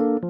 [0.00, 0.29] คุณ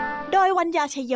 [0.47, 1.15] ยวัญญาชยโย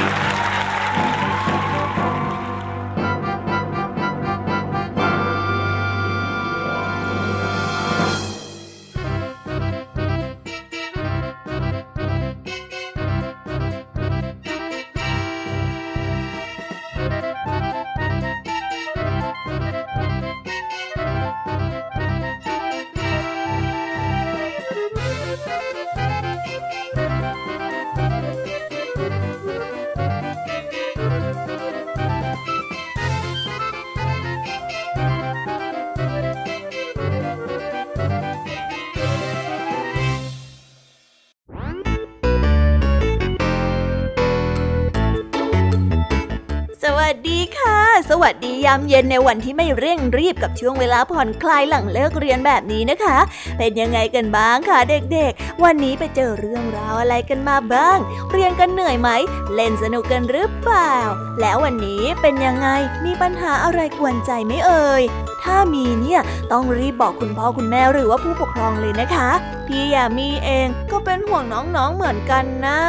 [48.09, 53.17] สวัสดียามเย็นในวันที่ไม่เร่งรีบกับช่วงเวลาผ่อนคลายหลังเลิกเรียนแบบนี้นะคะ
[53.57, 57.97] เป็นยังไงกันบ้างคะเด็กๆ วันนี้ไปเจอเรื่องราวอะไรกันมาบ้าง
[58.31, 59.09] เรียนกันเหนื่อยไหม
[59.53, 60.95] เล่นสนุกกันหรือเปล่า
[61.41, 62.67] แล้ววันนี้เป็นยังไง
[63.05, 65.03] มีปัญหาอะไรกวนใจไหมเอ่ย
[65.43, 66.21] ถ้ามีเนี่ย
[66.51, 69.29] ต้องรีบบอกคุณพ่อคุณแม่หรือว่าผู้ปกครองเลยนะคะ
[69.67, 72.79] พี่ยามีเองก็เป็นห่วงน้องๆเหมือนกันนะ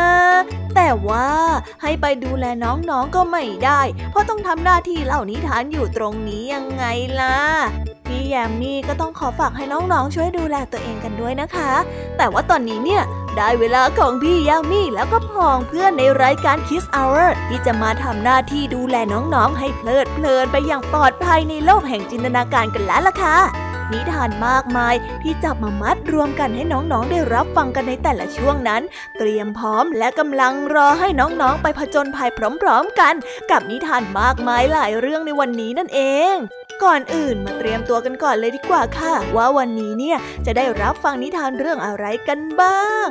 [0.77, 1.29] แต่ว่า
[1.83, 6.85] ให้ไปดูแลน้องๆก็ไม่ได้ เพราะต้องทำหน้าที่เล่านิทานอยู่ตรงนี้ยังไง
[7.21, 7.39] ล่ะ
[8.07, 11.71] พี่แยมมี่ก็ต้องขอฝากให้น้องๆช่วยดูแลตัวเองกันด้วยนะคะ
[12.17, 13.03] แต่ว่าตอนนี้เนี่ย
[13.37, 23.37] ได้เวลาของพี่ยามีแล้วก็พองเพื่อนในรายการ Kiss Hour ที่จะมาทำหน้าที่ดูแลน้องๆ ให้เพลิดเพลินไปอย่างปลอดภัยในโลกแห่งจินตนาการกันแล้วล่ะค่ะ
[23.95, 28.83] นิทานมากมายที่จับมามัดรวมกันให้น้องๆได้รับฟังกันในแต่ละช่วงนั้น
[29.19, 32.31] เตรียมพร้อมและกำลังรอให้น้องๆไปผจญภัย
[32.63, 33.15] พร้อม ๆ กัน
[33.51, 36.01] กับนิทานมากมายหลายเรื่องในวันนี้นั่นเอ
[36.33, 36.35] ง
[36.85, 43.09] ก่อนอื่นมาเตรียมตัวกันก่อนเลยดีกว่าค่ะ ว่าวันนี้เนี่ยจะได้รับฟังนิทานเรื่องอะไรกันบ้าง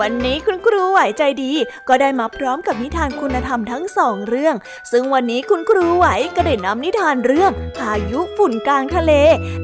[0.00, 1.52] วันนี้คุณครูไหวใจดี
[1.88, 4.54] ก็ได้มาพร้อมกับนิทานคุณธรรมทั้งสองเรื่อง
[4.92, 6.06] ซึ่งวันนี้คุณครูไหว
[6.36, 9.12] ก็ได้นำนิทานเรื่องพายุฝุ่นกลางทะเล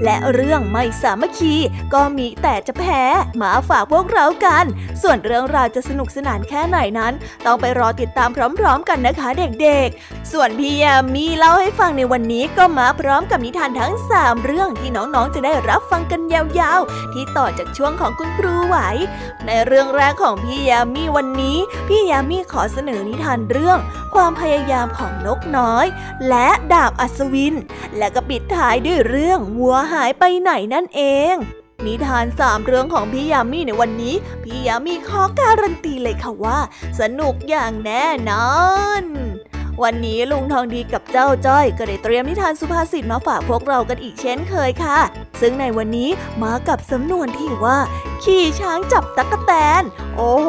[0.04, 1.54] และเรื่องไม่สามัคคี
[1.94, 3.02] ก็มีแต่จะแพ้
[3.42, 4.64] มาฝากพวกเรากัน
[5.02, 7.12] ส่วนเรื่องราวจะสนุกสนานแค่ไหนนั้น
[7.46, 8.28] ต้องไปรอติดตาม
[8.58, 18.76] พร้อม ๆ กันนะคะเด็กๆ ส่วนพี่ยามีเล่าให้ฟังในวันนี้ก็มาพร้อมกับนิทานทั้ง 3 เรื่องที่น้องๆจะได้รับฟังกันยาวๆ ที่ต่อจากช่วงของคุณครูไหว
[19.46, 21.56] ในเรื่องแรกของพี่ยามีวันนี้
[21.88, 23.78] พี่ยามีขอเสนอนิทานเรื่อง
[24.14, 25.86] ความพยายามของนกน้อย
[26.28, 27.54] และดาบอัศวิน
[27.98, 31.34] และก็ปิดท้ายด้วยเรื่องวัวหายไปไหนนั่นเอง
[31.86, 34.14] นิทานสามเรื่องของพี่ยามีในวันนี้
[34.44, 36.58] พี่ยามีขอการันตีเลยค่ะว่า
[37.00, 38.52] สนุกอย่างแน่นอ
[39.02, 39.04] น
[39.82, 44.98] วันนี้ลุงทองดีกับเจ้าจ้อยก็ได้เตรียมนิทานสุภาษิตมาฝากพวกเรากันอีกเช่นเคยค่ะ
[45.40, 46.08] ซึ่งในวันนี้
[46.42, 47.78] มากับสำนวนที่ว่า
[48.22, 49.82] ขี่ช้างจับตั๊กแตน
[50.16, 50.48] โอ้โห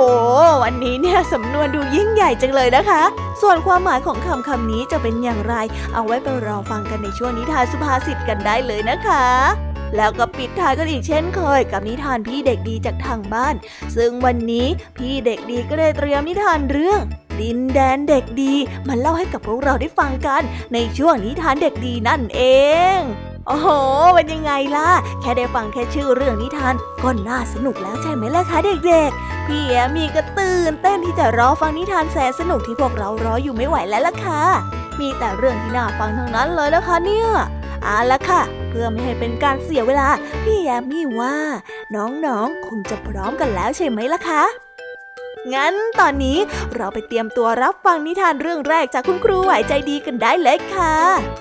[0.63, 3.03] วันนี้เนี่ยสำนวนดูยิ่งใหญ่จังเลยนะคะ
[3.41, 5.55] ส่วนความหมายของคำคำนี้จะเป็นอย่างไร
[5.93, 13.55] เอาไว้ไปรอฟังกันในช่วงนิทานสุภาษิตกันได้เลยนะคะ แล้วก็ปิดท้ายกันอีกเช่นเคย กับนิทานพี่เด็กดีจากทางบ้าน
[13.95, 14.67] ซึ่งวันนี้
[14.97, 16.99] พี่เด็กดีก็ได้เตรียมนิทานเรื่อง
[17.39, 18.53] ดินแดนเด็กดี
[18.87, 20.41] มาเล่าให้กับพวกเราได้ฟังกัน
[20.73, 22.41] ในช่วงนิทานเด็กดีนั่นเอ
[22.97, 22.99] ง
[23.47, 23.67] โอ้โห
[24.15, 24.89] เป็นยังไงล่ะ
[25.21, 26.73] แค่ได้ฟังแค่ชื่อเรื่องนิทาน
[27.03, 28.57] ก็น่าสนุกแล้วใช่ไหมล่ะคะ
[28.87, 34.41] เด็กๆ พี่แอมีก็ตื่นเต้นที่จะรอฟังนิทานแสนสนุกที่พวกเรารออยู่ไม่ไหวแล้วล่ะค่ะ
[34.99, 37.29] มีแต่เรื่องที่น่าฟังทั้งนั้นเลยนะคะเนี่ย
[37.83, 40.09] เอาละค่ะ เพื่อไม่ให้เป็นการเสียเวลา
[40.43, 41.35] พี่แอมมี่ว่า
[41.95, 44.43] น้องๆ คงจะพร้อมกันแล้วใช่ไหมล่ะคะ
[45.53, 46.37] งั้นตอนนี้
[46.75, 50.95] เราไปเตรียมตัวรับฟังนิทานเรื่องแรกจากคุณครูไหวใจดีกันได้เลยค่ะ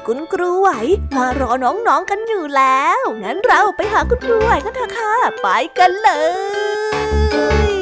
[0.07, 0.69] คุณครูไหว
[1.17, 5.49] มารอน้องๆกันอยู่แล้ว งั้นเราไปหาคุณครูไหวกันเถอะค่ะ ไป
[5.79, 6.11] กันเล
[7.71, 7.82] ย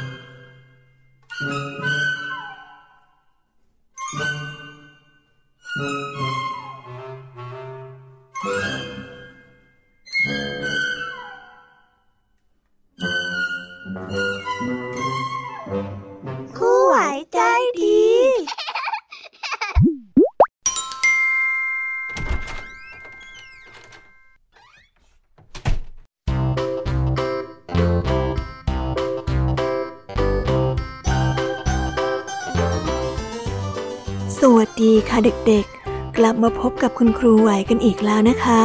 [35.11, 38.61] ค่ะเด็กๆ กลับมาพบกับคุณครูไหวกันอีกแล้วนะคะ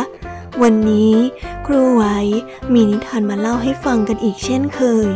[0.63, 1.15] วันนี้
[1.67, 2.05] ครูไหว
[2.73, 5.09] มีนิทานมาเล่าให้ฟังกันอีกเช่นเคย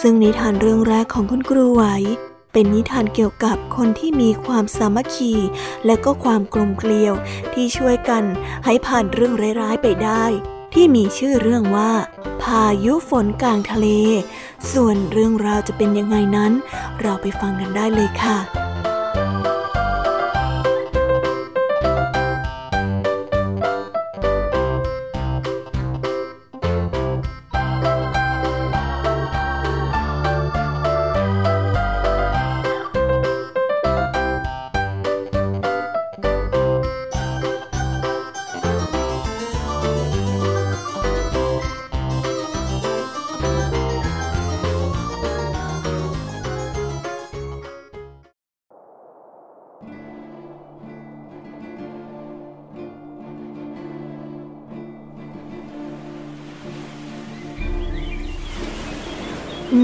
[0.00, 1.84] ซึ่งนิทานเรื่องแรกของคุณครูไหว
[2.52, 5.32] เป็นนิทานเกี่ยวกับคนที่มีความสามัคคี
[5.86, 7.14] และก็ความกลมเกลียว
[7.52, 8.24] ที่ช่วยกัน
[8.64, 10.24] ให้ผ่านเรื่องร้ายๆไปได้
[10.74, 11.92] ที่มีชื่อเรื่องว่า
[12.42, 13.88] พายุฝนกลางทะเล
[14.72, 16.52] ส่วนเรื่องราวจะเป็นยังไงนั้น
[17.00, 18.38] เราไปฟังกันได้เลยค่ะ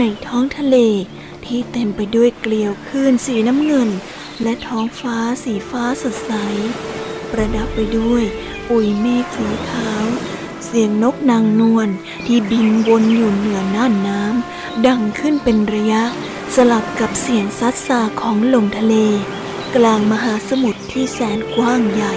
[0.06, 0.76] ในท้องทะเล
[1.46, 3.90] ที่เต็มไปด้วยเกลียวคลื่นสีน้ำเงิน
[4.42, 6.32] และท้องฟ้าสีฟ้าสดใส
[7.30, 8.25] ประดับไปด้วย
[8.68, 10.04] ปุยเมฆสีขาว
[10.64, 11.88] เสียงนกนางนวล
[12.26, 16.02] ที่บินวนอยู่เหนือน่านน้ำดังขึ้นเป็นระยะ
[16.54, 18.94] สลับกับเสียงซัดซาของลมทะเล
[19.76, 22.14] กลางมหาสมุทรที่แสนกว้างใหญ่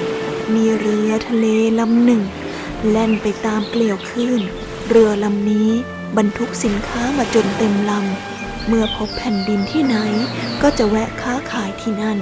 [0.54, 1.46] มีเรือทะเล
[1.80, 2.22] ลำหนึ่ง
[2.90, 4.42] แล่นไปตามเกลียวคลื่น
[4.90, 5.72] เรือลำนี้
[6.18, 9.96] บรรทุกสินค้ามาจนเต็มลำ เมื่อพบแผ่นดินที่ไหน
[10.62, 12.18] ก็จะแวะค้าขายที่นั่น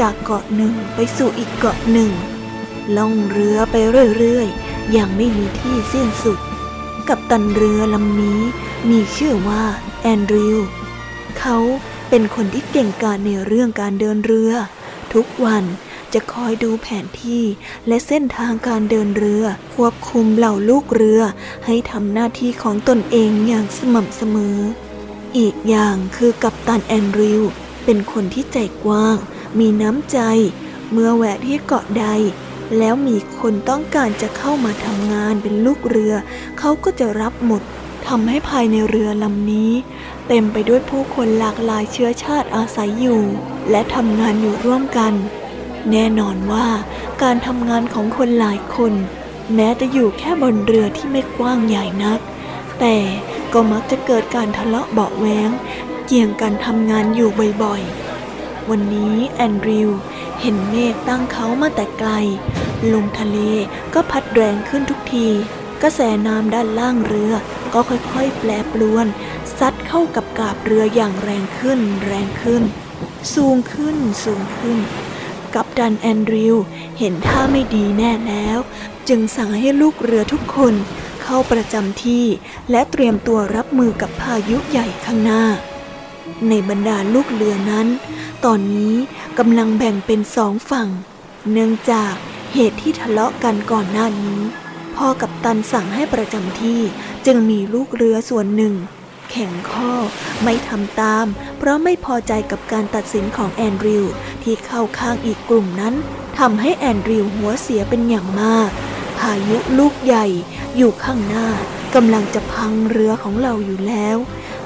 [0.00, 2.10] จากเกาะหนึ่งไปสู่อีกเกาะหนึ่ง
[2.96, 3.74] ล่องเรือไป
[4.18, 6.38] เรื่อยๆ อย่างไม่มีที่สิ้นสุด
[7.08, 8.40] กับตันเรือลำนี้
[8.90, 9.64] มีชื่อว่า
[10.02, 10.58] แอนดริว
[11.38, 11.56] เขา
[12.08, 14.52] เป็นคนที่เก่งกาจในเรื่องการเดินเรือ
[15.14, 15.64] ทุกวัน
[16.14, 17.44] จะคอยดูแผนที่
[17.88, 21.22] และเส้นทางการเดินเรือ ควบคุมเหล่าลูกเรือ
[21.66, 24.58] ให้ทำหน้าที่ของตนเองอย่างสม่ำเสมอ
[25.38, 27.42] อีกอย่างคือกัปตันแอนดริว
[27.84, 29.16] เป็นคนที่ใจกว้าง
[29.58, 30.18] มีน้ำใจ
[30.92, 32.06] เมื่อแวะที่เกาะใด
[32.78, 36.14] แล้วมีคนต้องการจะเข้ามาทำงานเป็นลูกเรือ
[36.58, 37.62] เขาก็จะรับหมด
[38.08, 39.72] ทำให้ภายในเรือลำนี้
[40.28, 43.22] เต็มไปด้วยผู้คนหลากหลายเชื้อชาติอาศัยอยู่
[43.70, 45.12] และทำงานอยู่ร่วมกัน
[45.90, 46.66] แน่นอนว่า
[47.22, 48.92] การทำงานของคนหลายคน
[49.54, 52.20] แม้จะอยู่แค่บนเรือที่ไม่กว้างใหญ่นัก
[52.80, 52.96] แต่
[53.52, 55.50] ก็มักจะเกิดการทะเลาะเบาแหวง
[56.06, 57.30] เกี่ยงกันทำงานอยู่
[57.62, 59.90] บ่อยๆ วันนี้แอนดริว
[60.40, 62.10] เห็นเมฆตั้งเขามาแต่ไกล
[62.92, 63.38] ลมทะเล
[63.94, 65.28] ก็พัดแรงขึ้นทุกที
[65.82, 67.34] กระแสน้ำด้านล่างเรือ
[67.72, 69.06] ก็ค่อยๆ แปรปรวน
[69.58, 72.62] ซัดเข้ากับกาบเรืออย่างแรงขึ้น แรงขึ้น
[73.34, 74.78] สูงขึ้นสูงขึ้น
[75.54, 76.56] กับดันแอนดริว
[76.98, 78.58] เห็นท่าไม่ดีแน่แล้ว
[79.08, 80.74] จึงสั่งให้ลูกเรือทุกคน
[81.22, 82.24] เข้าประจำที่
[82.70, 85.44] และเตรียมตัวรับมือกับพายุใหญ่ข้างหน้า
[86.48, 87.86] ในบรรดาลูกเรือนั้น
[88.44, 88.94] ตอนนี้
[89.38, 90.88] กำลังแบ่งเป็นสองฝั่ง
[91.50, 92.14] เนื่องจาก
[92.54, 94.40] เหตุที่ทะเลาะกันก่อนหน้านี้
[94.96, 96.80] พ่อกับตันสั่งให้ประจำที่
[97.26, 98.74] จึงมีลูกเรือส่วนหนึ่ง
[99.30, 99.92] แข็งข้อ
[100.42, 101.26] ไม่ทำตาม
[101.58, 104.04] เพราะไม่พอใจกับการตัดสินของแอนดริว
[104.42, 105.94] ที่เข้าข้างอีกกลุ่มนั้น
[106.38, 108.70] ทำให้แอนดริวหัวเสียเป็นอย่างมาก
[109.18, 110.26] พายุลูกใหญ่
[110.76, 111.48] อยู่ข้างหน้า
[111.94, 114.16] กำลังจะพังเรือของเราอยู่แล้ว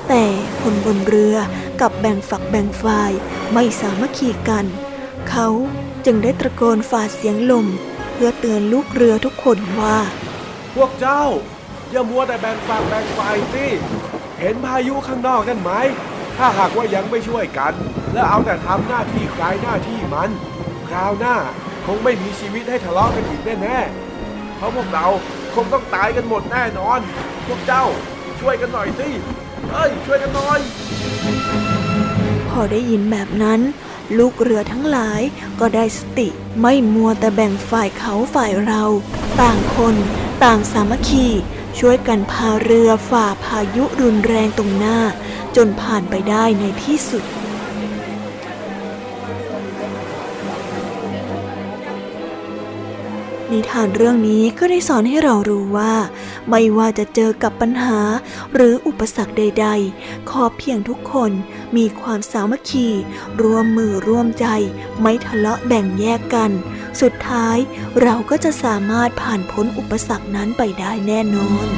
[0.09, 0.25] แต่
[0.61, 1.37] คนบนเรือ
[1.81, 3.13] กับแบ่งฝักแบ่งฝ่าย
[3.53, 4.67] ไม่สามัคคีกัน
[5.31, 5.49] เขา
[6.05, 7.67] จึงได้ตะโกนฝ่าเสียงลม
[8.13, 9.99] เพื่อเตือนลูกเรือทุกคนว่า
[10.75, 11.25] พวกเจ้า
[11.93, 13.67] อย่ามัวแต่แบ่งฝักแบ่งฝ่ายสิ
[14.39, 15.73] เห็นพายุข้างนอกนั่นไหม
[16.39, 17.73] ถ้าหากว่ายังไม่ช่วยกัน
[18.13, 20.31] และเอาแต่ทำหน้าที่ใครหน้าที่มัน
[20.89, 21.37] คราวหน้า
[21.87, 25.07] คงไม่มีชีวิตให้ทะเลาะกันอีกแน่ๆ เพราะพวกเรา
[25.55, 27.01] คงต้องตายกันหมดแน่นอน
[27.47, 27.85] พวกเจ้า
[28.41, 29.09] ช่วยกันหน่อยสิ
[29.71, 30.59] เอ้ย ช่วยกันหน่อย
[32.51, 33.61] พอได้ยินแบบนั้น
[34.19, 35.21] ลูกเรือทั้งหลาย
[35.61, 36.29] ก็ได้สติ
[36.61, 38.83] ไม่มัวแต่แบ่งฝ่ายเขาฝ่ายเรา
[39.41, 39.95] ต่างคน
[40.45, 41.27] ต่างสามัคคี
[41.79, 44.99] ช่วยกันพาเรือฝ่าพายุรุนแรงตรงหน้า
[45.57, 47.25] จนผ่านไปได้ในที่สุด
[53.53, 55.95] นิทานเรื่องนี้ก็ได้สอนให้เรารู้ว่า
[56.51, 57.99] ไม่ว่าจะเจอกับปัญหา
[58.55, 61.33] หรืออุปสรรคใด ๆ ขอเพียงทุกคน
[61.77, 62.89] มีความสามัคคี
[63.43, 64.47] ร่วมมือร่วมใจ
[65.01, 66.51] ไม่ทะเลาะแบ่งแยกกัน
[67.03, 67.57] สุดท้าย
[68.03, 71.69] เราก็จะสามารถผ่านพ้นอุปสรรคนั้นไปได้แน่นอน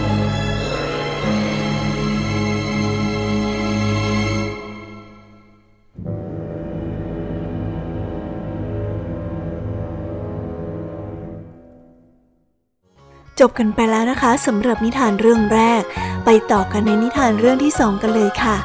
[13.41, 15.83] จบกันไปแล้วนะคะสำหรับนิทานเรื่องแรก
[16.25, 18.57] ไปต่อกันในนิทานเรื่องที่สองกันเลยค่ะ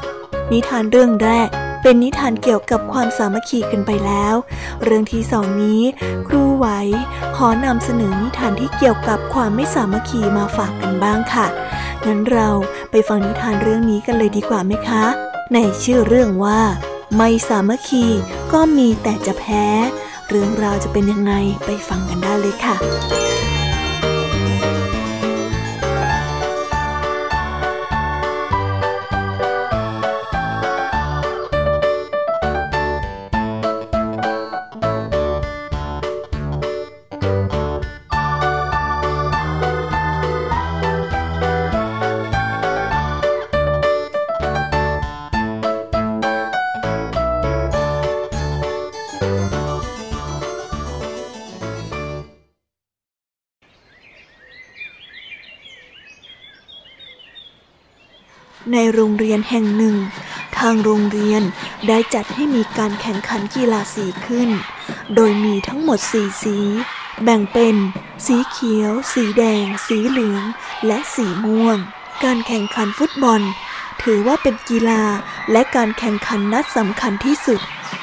[0.52, 1.50] นิทานเรื่องแรก
[1.82, 4.36] เป็นนิทานเกี่ยวกับความสามัคคีกันไปแล้ว
[4.84, 5.82] เรื่องที่สองนี้
[6.28, 6.68] ครูไหว
[7.36, 11.48] ขอนำเสนอนิทานที่เกี่ยวกับความไม่สามัคคีมาฝากกันบ้างค่ะ
[12.06, 12.50] งั้นเรา
[12.92, 15.06] ไปฟังนิทานเรื่องนี้กันเลยดีกว่าไหมคะ
[15.54, 16.60] ในชื่อเรื่องว่า
[17.18, 18.06] ไม่สามัคคี
[18.54, 19.66] ก็มีแต่จะแพ้
[20.30, 21.34] เรื่องราวจะเป็นยังไง
[21.66, 22.76] ไปฟังกันได้เลยค่ะ
[58.94, 59.96] โรงเรียนแห่งหนึ่ง
[60.58, 61.42] ทางโรงเรียน
[61.88, 64.50] ได้จัดให้มีการแข่งขันกีฬาสีขึ้น
[65.16, 66.58] โดยมีทั้งหมดสีสี
[67.24, 67.76] แบ่งเป็น
[68.26, 70.44] สีเขียว สีแดง สีเหลือง
[70.88, 71.78] และสีม่วง
[72.24, 73.42] การแข่งขันฟุตบอล
[74.04, 75.04] ถือว่าเป็นกีฬา
[75.52, 77.62] และการแข่งขันนัดสำคัญที่สุด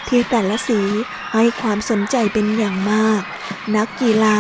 [0.09, 0.81] ที่แต่ละสี
[1.35, 3.23] ให้ความสนใจเป็นอย่างมาก
[3.77, 4.39] นักกีฬา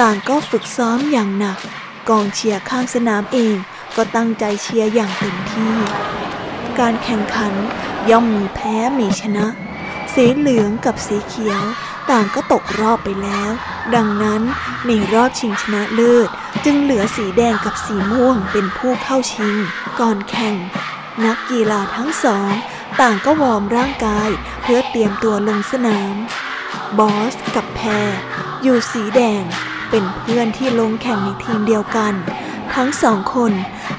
[0.00, 1.58] ต่างก็ฝึกซ้อมอย่างหนัก
[2.08, 3.56] กองเชียร์ข้างสนามเอง
[3.96, 5.74] ก็ตั้งใจเชียร์อย่างเต็มที่
[6.78, 7.52] การแข่งขัน
[8.10, 9.46] ย่อมมีแพ้มีชนะ
[10.14, 11.62] สีเหลืองกับสีเขียว
[12.10, 13.50] ต่างก็ตกรอบไปแล้ว
[13.94, 14.42] ดังนั้น
[14.86, 16.28] ในรอบชิงชนะเลิศ
[16.64, 19.56] จึงเหลือสีแดงกับสีม่วงเป็นผู้เข้าชิง
[20.00, 20.56] ก่อนแข่ง
[21.24, 22.50] นักกีฬาทั้งสอง
[23.00, 24.28] ต่างก็วอร์มร่างกาย
[24.62, 26.14] เพื่อเตรียมตัวลงสนาม
[26.98, 28.10] บอสกับแพร
[28.62, 29.42] อยู่สีแดง
[29.90, 32.14] เป็นเพื่อนที่ลงแข่งในทีมเดียวกัน
[32.74, 33.52] ทั้งสองคน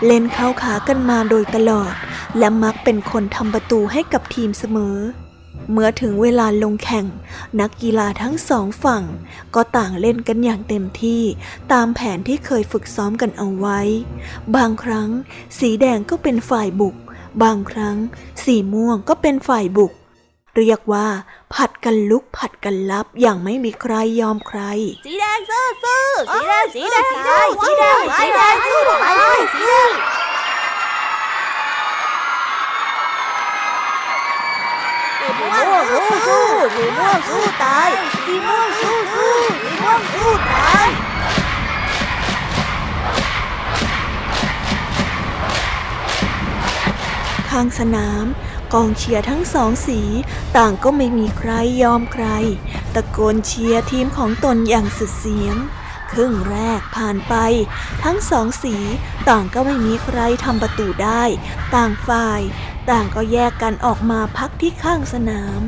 [0.06, 1.94] เล่นเข้าขากันมาโดยตลอด
[2.38, 4.98] และมักเป็นคนทำประตูให้กับทีมเสมอ
[5.72, 7.06] เมื่อถึงเวลาลงแข่ง
[7.60, 9.04] นักกีฬาทั้งสองฝั่ง
[9.56, 11.22] ก็ต่างเล่นกันอย่างเต็มที่
[11.72, 13.80] ตามแผนที่เคยฝึกซ้อมกันเอาไว้
[14.56, 15.10] บางครั้ง
[15.60, 16.96] สีแดงก็เป็นฝ่ายบุก
[17.44, 17.98] บางครั้ง
[18.44, 19.92] สีม่วงก็เป็นฝ่ายบุก
[20.58, 21.08] เรียกว่า
[21.54, 24.62] ผัดกันลุกผัดกันลับอย่างไม่มีใครยอมใคร
[25.06, 29.06] สีแดงสู้สู้สีแดงสีแดงสู้สีแดงสีแดงสู้ไป
[29.54, 29.90] สีแดง
[35.20, 36.46] สีม่วงสู้สู้
[36.76, 37.90] สีม่วงสู้ตาย
[38.26, 39.34] สีม่วงสู้สู้
[39.64, 40.88] สีม่วงสู้ตาย
[47.50, 48.26] ข้างสนาม
[48.74, 50.00] กองเชียร์ทั้งสองสี
[50.58, 51.52] ต่างก็ไม่มีใคร
[51.84, 52.26] ยอมใคร
[52.96, 55.56] ตะโกนเชียร์ทีมของตนอย่างสุดเสียง
[56.12, 57.36] ครึ่งแรกผ่านไป
[58.04, 58.76] ทั้งสองสี
[59.30, 61.24] ต่างก็ไม่มีใครทำประตูได้
[61.76, 62.42] ต่างฝ่าย
[62.90, 65.62] ต่างก็แยกกันออกมาพักที่ข้างสนาม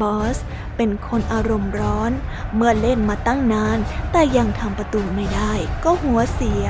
[0.00, 0.36] บอส
[0.76, 2.12] เป็นคนอารมณ์ร้อน
[2.54, 3.78] เมื่อเล่นมาตั้งนาน
[4.12, 5.52] แต่ยังทำประตูไม่ได้
[5.84, 6.64] ก็หัวเสีย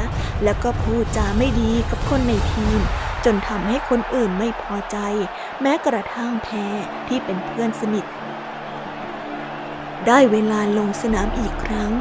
[0.45, 2.81] แล้วก็พูดจาไม่ดีกับคนในทีม
[3.25, 4.97] จนทำให้คนอื่นไม่พอใจ
[5.61, 6.77] แม้กระทั่งแพร
[7.09, 8.07] ที่เป็นเพื่อนสนิท
[10.07, 11.93] ได้เวลาลงสนามอีกครั้ง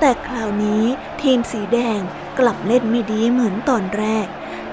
[0.00, 0.84] แต่คราวนี้
[1.22, 2.00] ทีมสีแดง
[2.38, 4.26] กลับเล่นไม่ดีเหมือนตอนแรก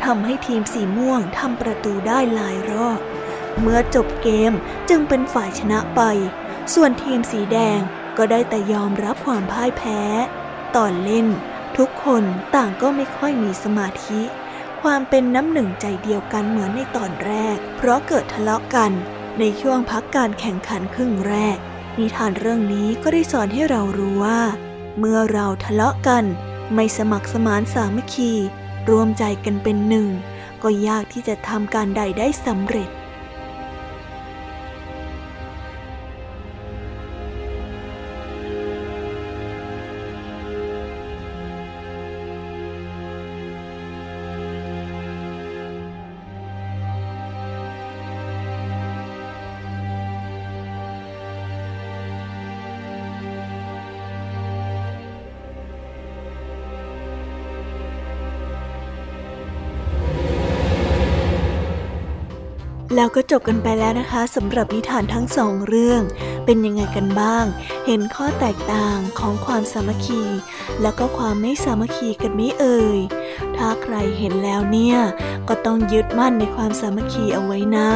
[0.04, 3.00] ทำให้ทีมสีม่วงทำประตูได้หลายรอบ
[3.60, 4.54] เมื่อจบเกม
[4.90, 6.02] จึงเป็นฝ่ายชนะไป
[6.74, 7.80] ส่วนทีมสีแดง
[8.18, 10.02] ก็ได้แต่ยอมรับความพ่ายแพ้
[10.76, 11.28] ตอนเล่น
[11.78, 12.24] ทุกคน
[12.56, 14.22] ต่างก็ไม่ค่อยมีสมาธิ
[14.90, 18.92] ความเป็นน้ำหนึ่งใจเดียวกันเหมือนในตอนแรก เพราะเกิดทะเลาะกัน
[19.40, 21.58] ในช่วงพักการแข่งขันครึ่งแรก
[21.98, 24.42] นิทานเรื่องนี้ก็ได้สอนให้เรารู้ว่า
[25.00, 26.24] เมื่อเราทะเลาะกัน
[26.74, 28.34] ไม่สมัครสมานสามัคคี
[28.90, 30.08] รวมใจกันเป็นหนึ่ง
[30.64, 32.90] ก็ยากที่จะทำการใดได้สำเร็จ
[62.96, 66.02] แล้วก็จบกันไปแล้วนะคะสำหรับนิทานทั้งสองเรื่อง
[66.46, 67.46] เป็นยังไงกันบ้าง
[67.86, 70.24] เห็นข้อแตกต่างของความสามัคคี
[70.82, 73.00] แล้วก็ความไม่สามัคคีกันไหม่เอ่ย
[73.58, 74.98] ถ้าใครเห็นแล้วเนี่ย
[75.48, 77.92] ก็ต้องยึดมั่นในความสามัคคีเอาไว้นะ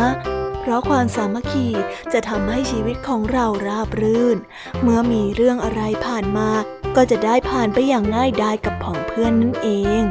[0.60, 1.68] เพราะความสามัคคี
[2.14, 4.38] จะทำให้ชีวิตของเราราบรื่น
[4.82, 6.50] เมื่อมีเรื่องอะไรผ่านมา
[6.96, 9.70] ก็จะได้ผ่านไปอย่างง่ายดายกับผองเพื่อนนั่นเอ
[10.02, 10.04] ง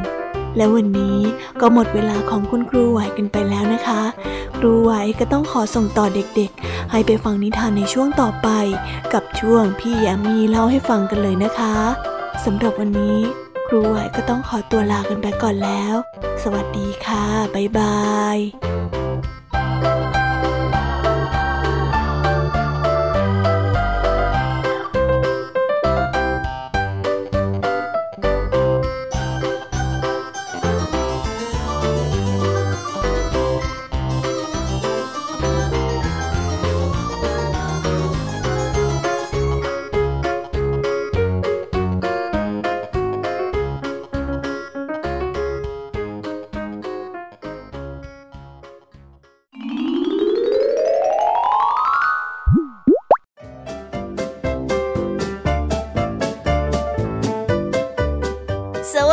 [0.57, 1.19] และวันนี้
[1.61, 4.01] ก็หมดเวลาของคุณครูไหวกันไปแล้วนะคะ
[4.57, 8.49] ครูไหวก็ต้องขอส่งต่อเด็กๆ ให้ไปฟังนิทานในช่วงต่อไป
[9.13, 11.75] กับช่วงพี่ยามีเล่าให้ฟังกันเลยนะคะ
[12.45, 13.17] สำหรับวันนี้
[13.67, 15.95] ครูไหวก็ต้องขอตัวลากันไปก่อนแล้ว
[16.43, 17.99] สวัสดีค่ะ บ๊ายบา
[18.35, 18.78] ย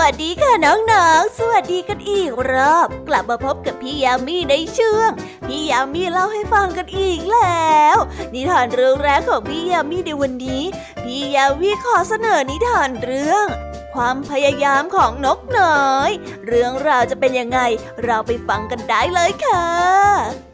[0.08, 5.10] วัสดีค่ะน้องๆ สวัสดีกันอีกรอบ กลับมาพบกับพี่ยามีในช่วง
[5.46, 7.96] พี่ยามีเล่าให้ฟังกันอีกแล้ว
[8.32, 10.62] นิทานเรื่องแรกของพี่ยามีในวันนี้
[11.02, 13.46] พี่ยามีขอเสนอนิทานเรื่อง
[13.94, 16.10] ความพยายามของนกน้อย
[16.46, 17.58] เรื่องราวจะเป็นยังไง
[18.04, 20.45] เราไปฟังกันได้เลยค่ะ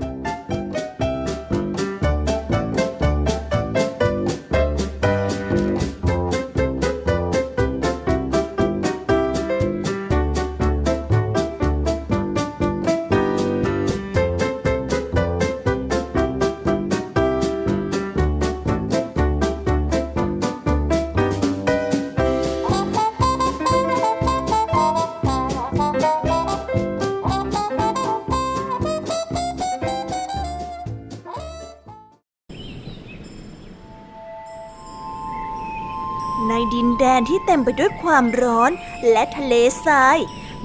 [37.47, 38.71] เต็มไปด้วยความร้อน
[39.11, 39.55] และทะเล
[39.87, 40.19] ทราย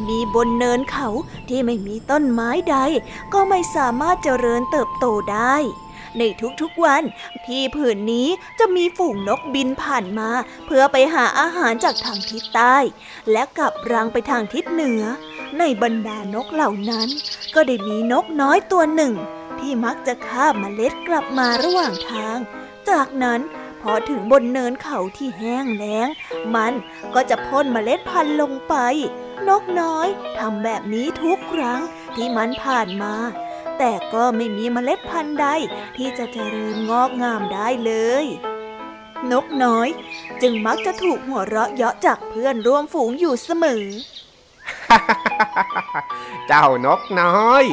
[0.08, 1.08] มีบนเนินเขา
[1.50, 2.78] ที่ไม่มีต้นไม้ใด
[3.34, 5.56] ก็ไม่สามารถเจริญเติบโตได้
[6.18, 6.24] ใน
[6.62, 7.04] ทุกๆวัน
[7.48, 8.28] ที่ผืนนี้
[8.60, 10.30] จะมีฝูงนกบินผ่านมา
[10.66, 12.78] เพื่อไปหาอาหารจากทางทิศใต้
[13.32, 15.04] และกลับรังไปทางทิศเหนือ
[15.60, 17.08] ในบรรดานกเหล่านั้น
[17.56, 19.14] ก็ได้มีนกน้อยตัวหนึ่ง
[19.60, 22.38] ที่มักจะคาบเมล็ดกลับมาระหว่างทาง
[22.90, 23.40] จากนั้น
[23.82, 26.08] พอถึงบนเนินเขาที่แห้งแล้ง
[26.56, 26.74] มัน
[27.14, 28.76] ก็จะพ่นเมล็ดพันธุ์ลงไป
[29.48, 31.82] นกน้อยทำแบบนี้ทุกครั้ง
[32.16, 33.16] ที่มันผ่านมา
[33.78, 35.48] แต่ก็ไม่มีเมล็ดพันธุ์ใด
[35.98, 38.26] ที่จะเจริญงอกงามได้เลย
[39.32, 39.88] นกน้อย
[40.42, 43.86] จึงมักจะถูกหัวเราะเยาะจากเพื่อนร่วมฝูงอยู่เสมอ
[46.48, 47.64] เจ้านกน้อย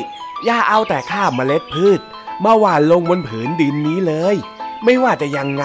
[0.44, 2.00] อย่าเอาแต่ข้ามเมล็ดพืช
[2.44, 4.36] มาหว่านลงบนผืนดินนี้เลย
[4.84, 5.64] ไม่ว่าจะยังไง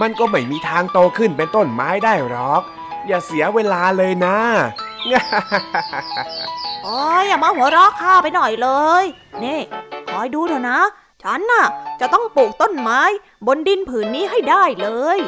[0.00, 2.62] มันก็ไม่มีทางโตขึ้นเป็นต้นไม้ได้หรอก
[3.06, 4.36] อย่าเสียเวลาเลยนะ
[6.84, 8.68] โอ้ยอย่ามาหัวเราะข้าไปหน่อยเล
[9.02, 9.04] ย
[9.44, 9.60] นี่
[10.10, 10.80] คอยดูเถอะนะ
[11.22, 11.66] ฉันน่ะ
[12.00, 13.00] จะต้องปลูกต้นไม้
[13.46, 15.18] บนดินผืนนี้ให้ได้เลย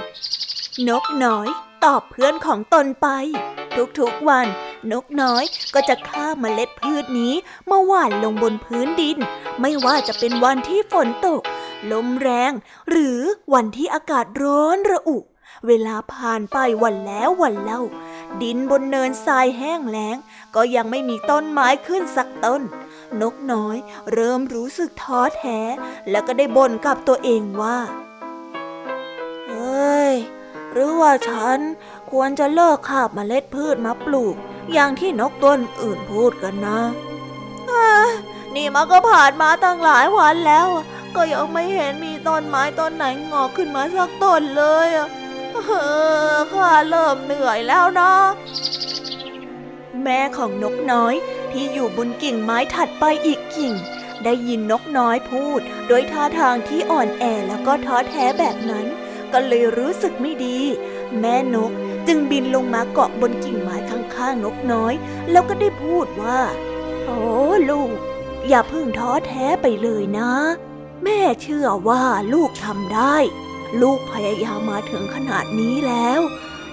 [0.89, 1.49] นกน้อย
[1.85, 3.09] ตอบเพื่อนของตนไป
[3.99, 4.47] ทุกๆวัน
[4.93, 7.35] นกน้อยก็จะฆ่าเมล็ดพืชนี้
[7.71, 9.19] มาหว่านลงบนพื้นดิน
[9.61, 11.43] ไม่ว่าจะเป็นวันที่ฝนตก
[11.93, 12.53] ลมแรง
[12.91, 13.21] หรือ
[13.55, 15.19] วันที่อากาศร้อนระอุ
[15.67, 17.81] เวลาผ่านไปวันแล้ววันเล่า
[18.43, 20.17] ดินบนเนินทรายแห้งแล้ง
[20.55, 22.63] ก็ยังไม่มีต้นไม้ขึ้นสักต้น
[23.21, 23.77] นกน้อย
[24.13, 25.61] เริ่มรู้สึกท้อแท้
[26.11, 27.79] แล้วก็ได้บ่นกับตัวเองว่า
[29.49, 30.15] เฮ้ย
[30.73, 31.59] หรือว่าฉัน
[32.11, 34.35] ควรจะเลิกขาบเมล็ดพืชมาปลูก
[34.73, 36.81] อย่างที่นกต้นอื่นพูดกันนะ
[38.55, 40.69] นี่มันก็ผ่านมาตั้งหลายวันแล้ว
[41.15, 44.89] ก็ยังไม่เห็นมีต้นไม้ต้นไหนงอกขึ้นมาสักต้นเลย
[45.53, 45.59] เอ
[46.33, 48.13] อข้าเริ่มเหนื่อยแล้วนะ
[50.03, 51.15] แม่ของนกน้อย
[51.53, 53.75] ที่อยู่บนกิ่งไม้ถัดไปอีกกิ่ง
[54.25, 58.87] ได้ยินนกน้อยพูด โดยท่าทางที่อ่อนแอแล้วก็ท้อแท้แบบนั้น
[59.33, 60.59] ก็เลยรู้สึกไม่ดี
[61.21, 61.73] แม่นก
[62.07, 64.95] จึงบินลงมาเกาะบนกิ่งไม้ข้างๆนกน้อย
[65.31, 66.41] แล้วก็ได้พูดว่า
[67.05, 67.19] โอ้
[67.71, 67.91] ลูก
[68.49, 70.33] อย่าเพิ่งท้อแท้ไปเลยนะ
[71.05, 72.03] แม่เชื่อว่า
[72.35, 73.17] ลูกทำได้
[73.83, 76.21] ลูกพยายามมาถึงขนาดนี้แล้ว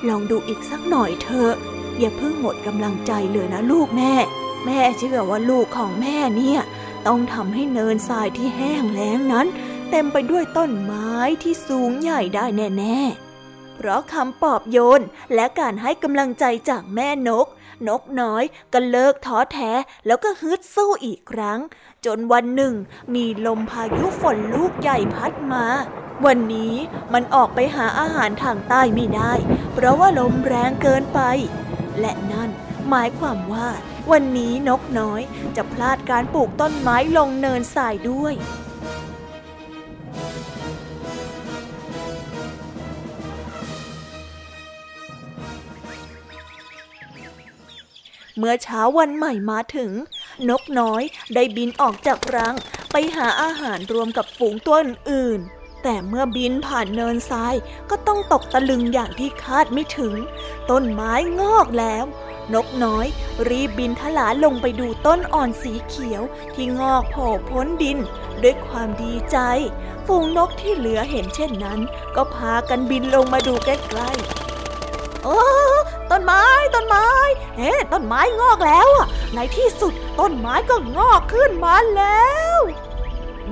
[0.08, 1.54] ลองดูอีกสักหน่อยเถอะ
[2.00, 4.14] อย่าเพิ่งหมดกำลังใจเลยนะลูกแม่
[4.66, 6.62] แม่เชื่อว่าลูกของแม่เนี่ย
[7.08, 9.48] ต้องทำให้เนินทรายที่แห้งแล้งนั้น
[9.90, 11.12] เต็มไปด้วยต้นไม้
[11.44, 13.33] ที่สูงใหญ่ได้แน่ๆ
[13.86, 15.02] เพราะคำปลอบโยน
[15.36, 17.48] และการให้กำลังใจจากแม่นก
[17.88, 18.44] นกน้อย
[18.74, 19.72] ก็เลิกท้อแท้
[20.08, 21.60] แล้วก็ฮึดสู้อีกครั้ง
[22.06, 22.74] จนวันหนึ่ง
[23.14, 25.66] มีลมพายุฝนลูกใหญ่พัดมา
[26.26, 26.76] วันนี้
[27.14, 29.34] มันออกไปหาอาหารทางใต้ไม่ได้
[29.74, 31.20] เพราะว่าลมแรงเกินไป
[32.00, 32.50] และนั่น
[32.90, 33.68] หมายความว่า
[34.12, 35.22] วันนี้นกน้อย
[35.56, 38.36] จะพลาดการปลูกต้นไม้ลงเนินทรายด้วย
[48.38, 49.92] เมื่อเช้าวันใหม่มาถึง
[50.50, 51.02] นกน้อย
[51.34, 52.56] ได้บินออกจากรัง
[52.92, 54.78] ไปหาอาหารรวมกับฝูงตัว
[55.12, 55.42] อื่น
[55.84, 57.56] แต่เมื่อบินผ่านเนินทราย
[57.90, 60.14] ก็ต้องตกตะลึงอย่างที่คาดไม่ถึง
[60.70, 62.06] ต้นไม้งอกแล้ว
[62.54, 63.06] นกน้อย
[63.50, 67.98] รีบบินทลาลงไปดูต้นอ่อนสีเขียว ที่งอกโผล่พ้นดิน
[68.44, 69.38] ด้วยความดีใจ
[70.06, 71.80] ฝูงนกที่เหลือเห็นเช่นนั้น
[72.16, 73.70] ก็พากันบินลงมาดูใก
[74.00, 74.53] ล้ๆ
[75.24, 75.40] โอ้
[76.12, 76.44] ต้นไม้
[76.76, 77.08] ต้นไม้
[77.58, 82.60] เฮ้ต้นไม้งอกแล้วอะในที่สุดต้นไม้ก็งอกขึ้นมาแล้ว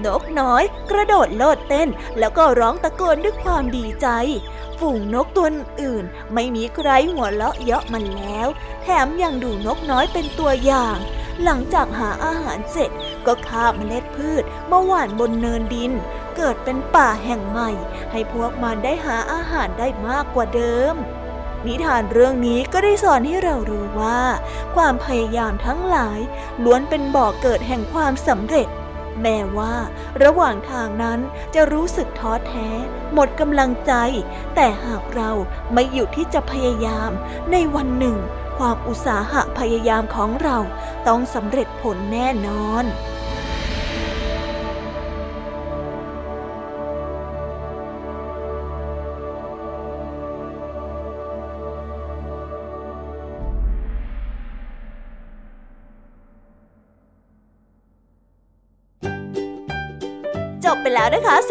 [0.06, 4.08] นกน้อยกระโดดโลดเต้น แล้วก็ร้องตะโกนด้วยความดีใจ
[4.80, 5.48] ฝูงนกตัว
[5.82, 6.04] อื่น
[6.34, 8.48] ไม่มีใครหัวเราะเยาะมันแล้ว
[8.84, 10.98] แถมยังดูนกน้อยเป็นตัวอย่าง
[11.44, 12.92] หลังจากหาอาหารเสร็จ
[13.26, 15.92] ก็คาบเมล็ดพืชมาหว่านบนเนินดิน
[16.36, 17.70] เกิดเป็นป่าแห่งใหม่
[18.12, 20.96] ให้พวกมันได้หาอาหารได้มากกว่าเดิม
[21.68, 24.22] นิทานเรื่องนี้ก็ได้สอนให้เรารู้ว่า
[24.76, 26.20] ความพยายามทั้งหลาย
[26.64, 28.68] ล้วนเป็นบ่อกเกิดแห่งความสำเร็จ
[29.22, 29.76] แม้ว่า
[30.24, 31.20] ระหว่างทางนั้น
[31.56, 32.68] จะรู้สึกท้อแท้
[33.14, 33.94] หมดกำลังใจ
[34.56, 35.32] แต่หากเรา
[35.74, 37.12] ไม่หยุดที่จะพยายาม
[37.52, 38.18] ในวันหนึ่ง
[38.58, 40.58] ความอุตสาหะพยายามของเรา
[41.08, 42.86] ต้องสำเร็จผลแน่นอน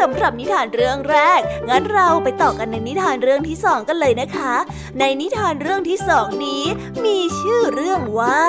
[0.01, 4.55] สำหรับนิทานเรื่องแรก งั้นเราไปต่อกันในนิทานเรื่องที่สองกันเลยนะคะ
[4.99, 6.65] ในนิทานเรื่องที่สองนี้
[7.05, 8.41] มีชื่อเรื่องว่า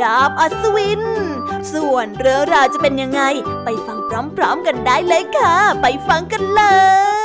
[0.00, 1.02] ดาบอัศวิน
[1.72, 3.22] ส่วนเรื่องราวจะเป็นยังไง
[3.64, 3.98] ไปฟัง
[4.36, 6.62] พร้อมๆกันได้เลยค่ะ ไปฟังกันเล
[7.20, 7.21] ย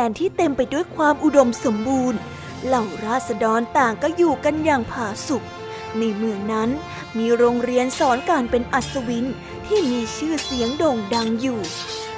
[0.00, 2.18] ดินแดนที่เต็มไปด้วยความอุดมสมบูรณ์
[2.66, 5.42] เหล่าราษฎรต่างก็อยู่กันอย่างผาสุก
[5.98, 6.70] ในเมืองนั้น
[7.18, 9.26] มีโรงเรียนสอนการเป็นอัศวิน
[9.66, 11.60] ที่มีชื่อเสียงโด่งดังอยู่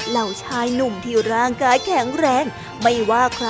[0.08, 2.44] เหล่าชายหนุ่มที่ร่างกายแข็งแรง
[2.82, 3.48] ไม่ว่าใคร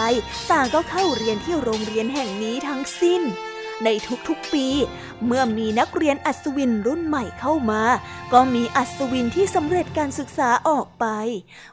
[0.51, 3.23] ต่างก็เข้าเรียนที่โรงเรียนแห่งนี้ทั้งสิ้น
[3.85, 3.89] ใน
[4.29, 4.67] ทุกๆปี
[5.25, 7.83] เมื่อมีนักเรียนอัศวินรุ่นใหม่เข้ามา
[8.33, 11.07] ก็มีอัศวินที่สำเร็จการศึกษาออกไป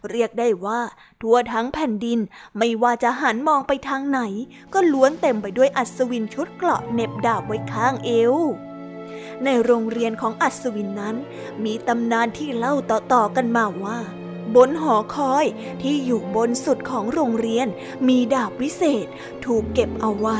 [0.10, 0.82] เรียกได้ว่า
[1.22, 2.20] ทั่วทั้งแผ่นดิน
[2.58, 4.22] ไม่ว่าจะหันมองไปทางไหน
[4.74, 8.36] ก็ล้วนเต็มไปด้วยอัศวินชุดเกราะเน็บดาบไว้ข้างเอว
[9.44, 11.16] ในโรงเรียนของอัศวินนั้น
[11.64, 14.00] มีตำนานที่เล่าต่อๆกันมาว่า
[14.56, 15.46] บนหอคอย
[15.82, 17.68] ที่อยู่บนสุดของโรงเรียน
[18.08, 19.08] มีดาบวิเศษ
[19.46, 20.40] ถูกเก็บเอาไว้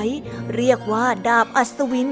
[0.56, 2.10] เรียกว่าดาบอัศวิน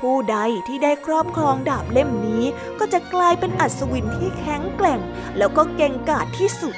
[0.00, 2.44] ผู้ใดที่ได้ครอบครองดาบเล่มนี้
[2.78, 5.00] ก็จะกลายเป็นอัศวินที่แข็งแกร่ง
[5.38, 6.76] แล้วก็เก่งกาจที่สุด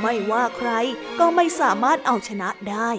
[0.00, 0.70] ไม่ว่าใคร
[1.18, 2.90] ก็ไม่สามารถเอาชนะได้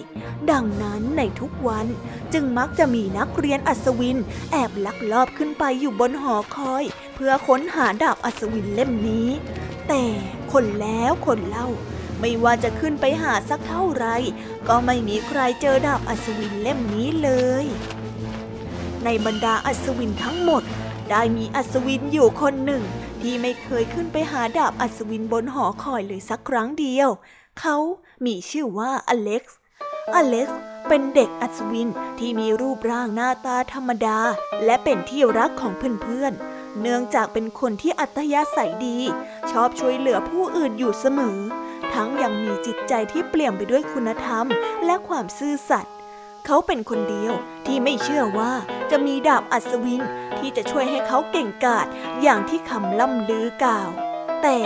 [0.50, 1.86] ดังนั้นในทุกวัน
[2.32, 4.18] จึงมักจะมีนักเรียนอัศวิน
[4.52, 6.84] แอบลักลอบขึ้นไปอยู่บนหอคอย
[7.14, 9.28] เพื่อค้นหาดาบอัศวินเล่มนี้
[9.88, 10.04] แต่
[10.54, 11.68] คนแล้วคนเล่า
[12.20, 14.06] ไม่ว่าจะขึ้นไปหาสักเท่าไร
[14.68, 17.30] ก็ไม่มีใครเจอดาบอัศวินเล่มนี้เล
[17.64, 17.66] ย
[19.04, 20.62] ในบรรดาอัศวินทั้งหมด
[21.10, 22.82] ได้มีอัศวินอยู่คนหนึ่ง
[23.20, 27.08] ที่ไม่เคยขึ้นไปหาดาบอัศวินบนหอคอยเลยสักครั้งเดียว
[27.60, 27.76] เขา
[28.24, 29.58] มีชื่อว่าอเล็กซ์
[30.14, 31.88] อเล็กซ์เป็นเด็กอัศวิน
[32.18, 34.18] ที่มีรูปร่างหน้าตาธรรมดา
[34.64, 38.98] และเป็นที่รักของเพื่อนๆ เนื่องจากเป็นคนที่อัตยาศัยดี
[39.50, 41.38] ชอบช่วยเหลือผู้อื่นอยู่เสมอ
[41.94, 44.46] ทั้งยังมีจิตใจที่เปลี่ยนไปด้วยคุณธรรม
[44.86, 45.94] และความซื่อสัตย์
[46.46, 47.34] เขาเป็นคนเดียว
[47.66, 48.52] ที่ไม่เชื่อว่า
[48.90, 50.02] จะมีดาบอัศวิน
[50.38, 51.86] ที่จะช่วยให้เขาเก่งกาจ
[52.22, 53.90] อย่างที่คำล่ำลือกล่าว
[54.42, 54.58] แต่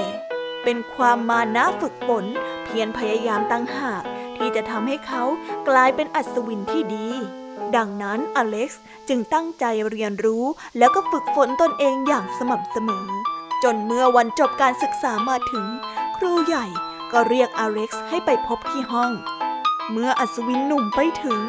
[0.65, 2.25] เป็นความมานะฝึกฝน
[2.65, 4.03] เพียรพยายามตั้งหาก
[4.37, 5.23] ที่จะทำให้เขา
[5.69, 7.09] กลายเป็นอัศวินที่ดี
[7.77, 10.45] ดังนั้นอเล็กซ์จึงตั้งใจเรียนรู้
[10.79, 13.09] แล้วก็ฝึกฝนตนเองอย่างสม่ำเสมอ
[13.63, 15.67] จนเมื่อวันจบการศึกษามาถึง
[16.17, 16.67] ครูใหญ่
[17.13, 19.13] ก็เรียกอเล็กซ์ให้ไปพบที่ห้อง
[19.91, 21.41] เมื่ออัศวินหนุ่มไปถึง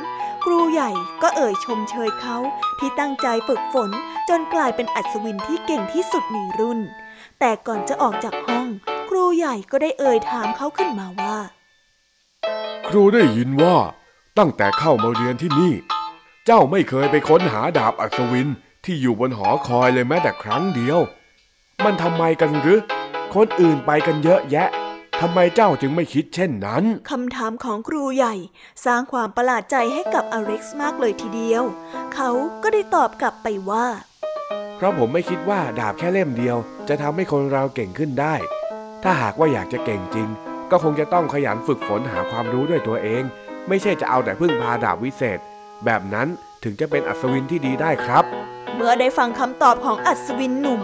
[0.44, 0.92] ครูใหญ่
[1.22, 2.38] ก็เอ่ยชมเชยเขา
[2.80, 3.90] ที่ตั้งใจฝึกฝน
[4.30, 6.80] จนกลายเป็นอัศวินที่เก่งที่สุดในรุ่น
[7.40, 8.68] แต่ก่อนจะออกจากห้อง
[9.10, 11.38] ครูใหญ่ก็ได้เอ่ยถามเขาขึ้นมาว่า
[12.88, 13.78] ครูได้ยินว่า
[14.38, 15.74] ตั้งแต่เข้ามาเรียนที่นี่
[16.52, 18.48] เจ้าไม่เคยไปค้นหาดาบอัศวิน
[18.86, 21.00] ที่อยู่บนหอคอยเลยแม้แต่ครั้งเดียว
[21.84, 22.80] มันทำไมกันหรือ
[23.36, 24.68] คนอื่นไปกันเยอะแยะ
[25.22, 28.36] ทำไมเจ้าจึงไม่คิดเช่นนั้น คำถามของครูใหญ่
[28.86, 31.64] สร้างความประหลาดใจให้กับอเล็กซ์มากเลยทีเดียว
[32.14, 32.30] เขา
[32.64, 33.86] ก็ได้ตอบกลับไปว่า
[34.76, 36.58] เพราะผมไม่คิดว่าดาบแค่เล่มเดียว
[36.90, 38.36] จะทำให้คนเราเก่งขึ้นได้
[39.04, 40.30] ถ้าหากว่าอยากจะเก่งจริง
[40.72, 43.24] ก็คงจะต้องขยันฝึกฝนหาความรู้ด้วยตัวเอง
[43.68, 45.40] ไม่ใช่จะเอาแต่พึ่งพาดาบวิเศษ
[45.86, 46.28] แบบนั้น
[46.64, 48.24] ถึงจะเป็นอัศวินที่ดีได้ครับ
[48.76, 50.82] เมื่อได้ฟังคำตอบของอัศวินหนุ่ม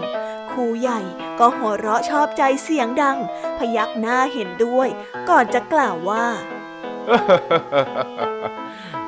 [0.50, 1.00] ครูใหญ่
[1.38, 3.18] ก็หัวเราะชอบใจเสียงดัง
[3.58, 4.88] พยักหน้าเห็นด้วย
[5.28, 6.26] ก่อนจะกล่าวว่า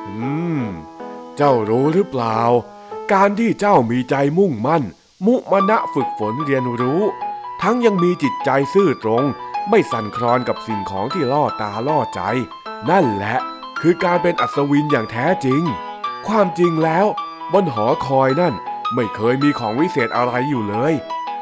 [0.08, 0.64] อืม
[1.36, 2.40] เจ้ารู้หรือเปล่า
[3.12, 4.82] การที่เจ้ามีใจมุ่งมั่น
[5.26, 7.02] มุมนะฝึกฝนเรียนรู้
[7.62, 9.24] ทั้งยังมีจิตใจซื่อตรง
[9.70, 12.20] ไม่สั่นคลอนกับสิ่งของที่ล่อตาล่อใจ
[12.90, 13.36] นั่นแหละ
[13.82, 15.62] คือการเป็นอัศวินอย่างแท้จริง
[16.26, 17.06] ความจริงแล้ว
[17.52, 18.54] บนหอคอยนั่น
[18.94, 20.94] ไม่เคยมีของวิเศษอะไรอยู่เลย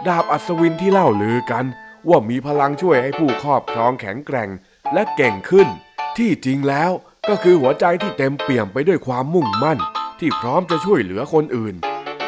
[0.07, 1.64] ดาบอัศวินที่เล่าลือกัน
[2.09, 4.51] ว่ามีพลังช่วยให้ผู้ครอบครองแข็งแกร่ง
[4.92, 5.68] และเก่งขึ้น
[6.16, 6.90] ที่จริงแล้ว
[7.29, 9.79] ก็คือหัวใจที่เต็มเปี่ยมไปด้วยความมุ่งมั่น
[10.20, 11.75] ที่พร้อมจะช่วยเหลือคนอื่น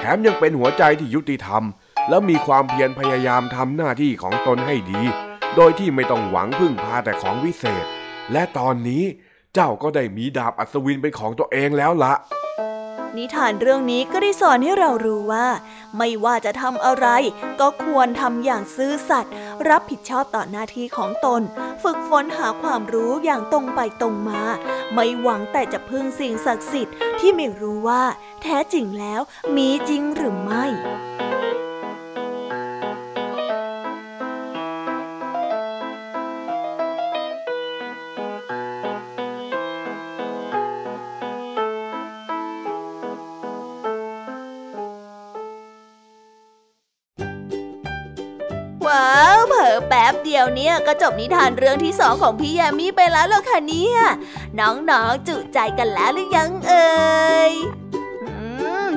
[0.01, 1.62] แถมยังเป็นหัวใจที่ยุติธรรม
[2.09, 5.03] และมีความเพียรพยายามทำหน้าที่ของตนให้ดี
[5.57, 7.87] โดยที่ไม่ต้องหวังพึ่งพาแต่ของวิเศษ
[8.33, 9.05] และตอนนี้
[9.54, 12.14] เจ้าก็ได้มีดาบอัศวินเป็นของตัวเองแล้วละ
[13.16, 15.46] นิทานเรื่องนี้ก็ได้สอนให้เรารู้ว่า
[15.96, 17.06] ไม่ว่าจะทำอะไร
[17.61, 19.32] ก็ควรทำอย่างซื่อสัตย์
[19.68, 21.42] รับผิดชอบต่อหน้าที่ของตน
[21.82, 24.42] ฝึกฝนหาความรู้อย่างตรงไปตรงมา
[24.92, 28.02] ไม่หวังแต่จะพึ่งสิ่งศักดิ์สิทธิ์ที่ไม่รู้ว่า
[28.42, 29.20] แท้จริงแล้ว
[29.56, 30.64] มีจริงหรือไม่
[50.48, 53.98] เดียวเนี่ยก็จบนิทานเรื่องที่สองของพี่ยามีไปแล้วล่ะค่ะเนี่ย
[54.58, 56.88] น้องๆจุใจกันแล้วหรือยังเอ่
[57.50, 57.52] ย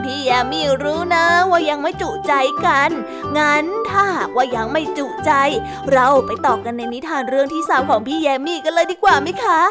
[0.04, 2.34] พี่ยามีรู้นะว่ายังไม่จุใจ
[2.66, 2.90] กัน
[3.38, 5.32] งั้นถ้าหากว่ายังไม่จุใจ
[5.92, 9.62] เราไปต่อกันในนิทานเรื่องที่สามของพี่แยมี่กันเลยดีกว่าไหมคะ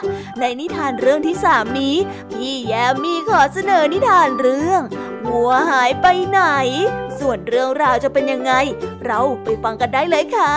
[0.40, 1.96] ในนิทานเรื่องที่สามนี้
[2.32, 4.82] พี่แยมี่ขอเสนอนิทานเรื่อง
[5.28, 6.40] วัวหายไปไหน
[7.18, 8.52] ส่วนเรื่องราวจะเป็นยังไง
[9.06, 10.54] เราไปฟังกันได้เลยค่ะ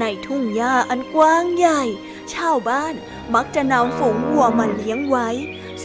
[0.00, 1.82] ในทุ่งหญ้าอันกว้างใหญ่
[2.34, 2.94] ชาวบ้าน
[3.34, 5.28] มักจะนำฝูงวัวมาเลี้ยงไว้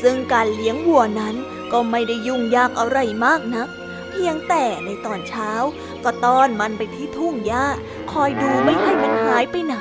[0.01, 1.35] ซึ่งการเลี้ยงวัวนั้น
[1.71, 3.69] ก็ไม่ได้ยุ่งยากอะไรมากนัก
[4.11, 5.51] เพียงแต่ในตอนเช้า
[6.03, 7.65] ก็ต้อนมันไปที่ทุ่งหญ้า
[8.11, 9.75] คอยดูไม่ให้มันหายไปไหน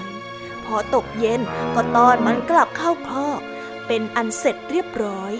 [0.64, 1.40] พอตกเย็น
[1.74, 3.40] ก็ต้อนมันกลับเข้าคอก
[3.86, 5.32] เป็นอันเสร็จเรียบร้อย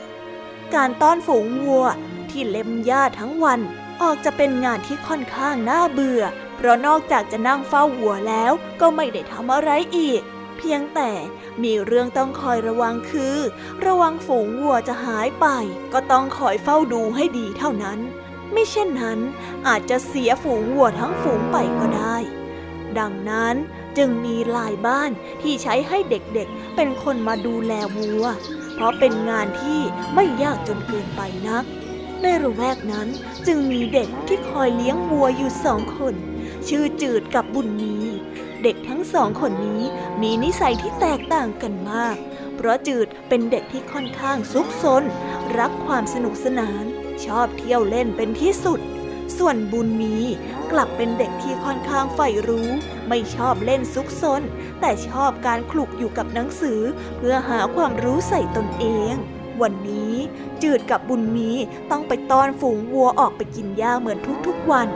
[0.74, 1.86] การต้อนฝูงวัว
[2.30, 3.60] ที่เล็มหญ้าทั้งวัน
[4.02, 6.22] ออกจะเป็นงานที่ค่อนข้างน่าเบื่อ
[6.58, 10.22] เพราะนอกจากจะนั่งเฝ้าวัวแล้วก็ไม่ได้ทำอะไรอีก
[10.58, 11.10] เพียงแต่
[11.62, 13.36] มีเรื่องต้องคอยระวังคือ
[13.86, 15.46] ระวังฝูงวัวจะหายไป
[15.92, 17.98] ก็ต้องคอยเฝ้าดูให้ดีเท่านั้น
[18.52, 19.18] ไม่เช่นนั้น
[19.68, 22.16] อาจจะเสียฝูงวัวทั้งฝูงไปก็ได้
[22.98, 23.54] ดังนั้น
[23.96, 25.10] จึงมีหลายบ้าน
[25.42, 28.24] ที่ใช้ให้เด็กๆ เป็นคนมาดูแลวัว
[28.74, 29.80] เพราะเป็นงานที่
[30.14, 31.64] ไม่ยากจนเกินไปนัก
[32.22, 33.08] ในระแวกนั้น
[33.46, 36.14] จึงมีเด็กที่คอยเลี้ยงวัวอยู่สองคน
[36.68, 37.96] ชื่อจืดกับบุญมี
[38.62, 39.82] เด็กทั้งสองคนนี้
[40.22, 42.16] มีนิสัยที่แตกต่างกันมาก
[42.56, 45.04] เพราะจืดเป็นเด็กที่ค่อนข้างซุกซน
[45.58, 46.84] รักความสนุกสนาน
[47.26, 48.80] ชอบเที่ยวเล่นเป็นที่สุด
[49.38, 50.16] ส่วนบุญมี
[50.72, 52.70] กลับเป็นเด็กที่ค่อนข้างใฝ่รู้
[53.08, 54.42] ไม่ชอบเล่นซุกซน
[54.80, 56.80] แต่ชอบการคลุกอยู่กับหนังสือ
[57.16, 59.14] เพื่อหาความรู้ใส่ตนเอง
[59.62, 60.14] วันนี้
[60.62, 61.50] จืดกับบุญมี
[61.90, 64.88] ต้องไปต้อนฝูงวัวออกไปกินหญ้าเหมือนทุกๆวัน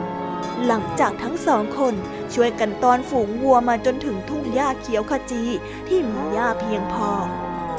[0.65, 1.93] หลังจากทั้งสองคน
[2.33, 5.43] ช่วยกันตอนฝูงวัวมาจนถึงทุ่งหญ้าเขียวขจี
[5.87, 7.09] ที่มีหญ้าเพียงพอ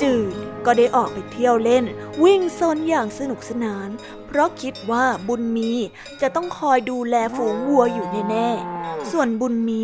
[0.02, 0.34] จืด
[0.66, 1.84] ก็ได้ออกไปเที่ยวเล่น
[2.24, 3.88] วิ่งซนอย่างสนุกสนาน
[4.26, 5.72] เพราะคิดว่าบุญมี
[6.20, 9.82] จะต้องคอยดูแลฝูงวัวอยู่แน่ๆ ส่วนบุญมี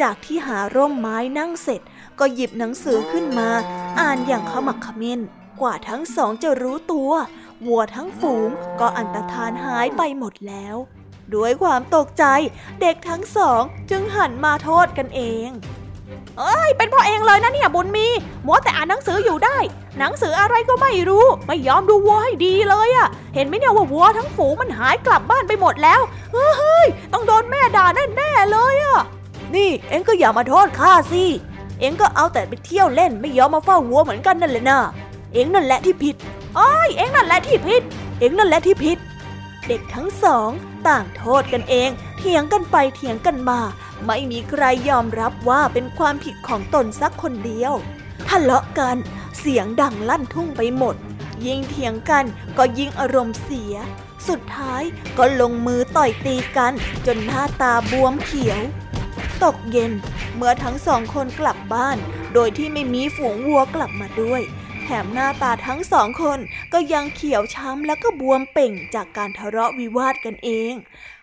[0.00, 1.80] จากที่หาร่มไม้นั่งเสร็จ
[2.18, 3.48] ก็หยิบหนังสือขึ้นมา
[4.00, 5.20] อ่านอย่างขมักขม้น
[5.60, 7.10] กว่าทั้งสองจะรู้ตัว
[7.66, 8.48] วัวทั้งฝูง
[8.80, 10.76] ก็อันตรธานหายไปหมดแล้ว
[11.34, 12.24] ด้วยความตกใจ
[12.80, 15.48] เด็กทั้งสองจึงหันมาโทษกันเอง
[16.38, 18.06] เอ้ย เป็นพ่อเองเลยนะเนี่ยบุญมี
[18.46, 19.58] มัวแต่อ่านหนังสืออยู่ได้
[19.98, 26.00] หนังสืออะไรก็ไม่รู้ ไม่ยอมดูวัวให้ดีเลยอะเห็นไหมเนี่ยว่าวัวทั้งฝูงมันหายกลับบ้านไปหมดแล้ว
[26.32, 27.86] เฮ้ย ต้องโดนแม่ด่า
[28.16, 29.00] แน่ๆเลยอะ
[29.54, 31.24] นี่เอ็งก็อย่ามาโทษข้าสิ
[31.80, 34.78] เอ็งก็เอาแต่ไปเที่ยวเล่นไม่ยอมมาเฝ้าวัวเหมือนกันนั่นแหละนะ
[35.34, 36.16] เอ็งนั่นแหละที่ผิด
[36.58, 37.82] อ้ยเอ็งนั่นแหละที่ผิด
[38.18, 38.98] เอ็งนั่นแหละที่ผิด
[39.68, 40.50] เด็กทั้งสอง
[40.88, 43.60] ต่างโทษกันเอง เถียงกันไปเถียงกันมา
[44.06, 47.72] ไม่มีใครยอมรับว่าเป็นความผิดของตนสักคนเดียว
[48.28, 48.96] ทะเลาะกัน
[49.38, 50.96] เสียงดังลั่นทุ่งไปหมด
[51.46, 52.24] ยิ่งเถียงกัน
[52.58, 53.74] ก็ยิ่งอารมณ์เสีย
[54.28, 54.82] สุดท้าย
[55.18, 56.72] ก็ลงมือต่อยตีกัน
[57.06, 58.60] จนหน้าตาบวมเขียว
[59.44, 59.92] ตกเย็น
[60.36, 61.96] เมื่อทั้งสองคนกลับบ้าน
[62.34, 64.42] โดยที่ไม่มีฝูงวัวกลับมาด้วย
[64.88, 66.38] ถมหน้าตาทั้งสองคน
[66.72, 70.72] ก็ยังเขียวช้ำและก็บวมเป่งจากการทะเลาะวิวาทกันเอง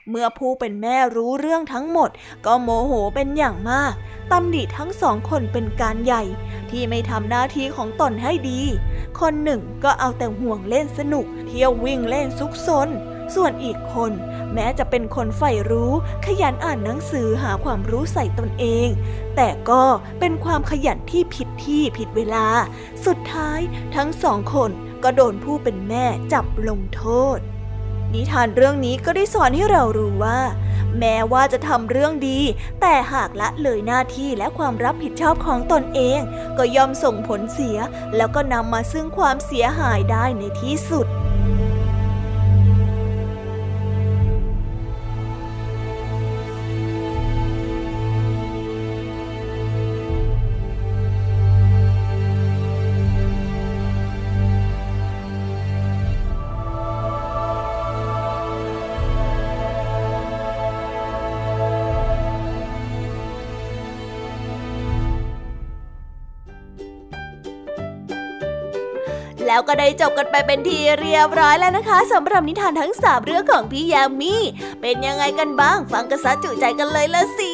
[0.09, 2.09] เมื่อผู้เป็นแม่รู้เรื่องทั้งหมด
[2.45, 3.93] ก็โมโหเป็นอย่างมาก
[4.31, 6.23] ตำหนิทั้งสองคนเป็นการใหญ่
[6.71, 8.61] ที่ไม่ทำหน้าที่ของตนให้ดี
[9.19, 12.89] คนหนึ่งก็เอาแต่ห่วงเล่นสนุก เที่ยววิ่งเล่นซุกซน
[13.35, 14.11] ส่วนอีกคน
[14.53, 15.91] แม้จะเป็นคนใฝ่รู้
[16.25, 18.87] ขยันอ่านหนังสือหาความรู้ใส่ตนเอง
[19.35, 19.83] แต่ก็
[20.19, 22.47] เป็นความขยันที่ผิดที่ผิดเวลา
[23.05, 23.59] สุดท้าย
[23.95, 24.69] ทั้งสองคน
[25.03, 27.03] ก็โดนผู้เป็นแม่จับลงโท
[27.37, 27.39] ษ
[28.13, 30.39] นิทานเรื่องนี้ก็ได้สอนให้เรารู้ว่า
[30.99, 32.39] แม้ว่าจะทำเรื่องดี
[32.81, 36.19] แต่หากละเลยหน้าที่และความรับผิดชอบของตนเอง
[36.57, 37.77] ก็ย่อมส่งผลเสีย
[38.15, 41.07] แล้วก็นำมาซึ่งความเสียหายได้ในที่สุด
[69.67, 74.35] ก็ได้จบกันไปเป็นทีเรียบร้อยแล้วนะคะสำหรับนิทานทั้งสามเรื่องของพี่ยามี
[74.81, 77.53] เป็นยังไงกันบ้าง ฟังกันซะจุใจกันเลยละสิ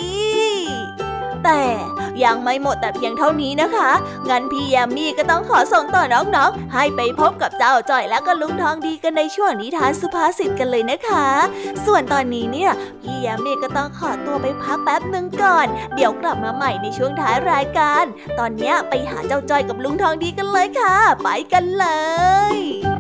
[1.44, 1.62] แต่
[2.24, 3.92] ยังไม่หมดแต่เพียงเท่านี้นะคะ
[4.30, 11.28] งั้นพี่ยามีก็ต้องขอส่งต่อน้องๆ ให้ไปพบกับเจ้าจ่อยและก็ลุงทองดีกันในช่วงนิทานสุภาษิตกันเลยนะคะ
[11.86, 18.04] ส่วนตอนนี้เนี่ย พี่ยามีก็ต้องขอตัวไปพักแป๊บหนึ่งก่อน เดี๋ยวกลับมาใหม่ในช่วงท้ายรายการ
[18.40, 21.86] ตอนนี้ไปหาเจ้าจ้อยกับลุงทองดีกันเลยค่ะ ไปกันเล
[22.56, 22.91] ย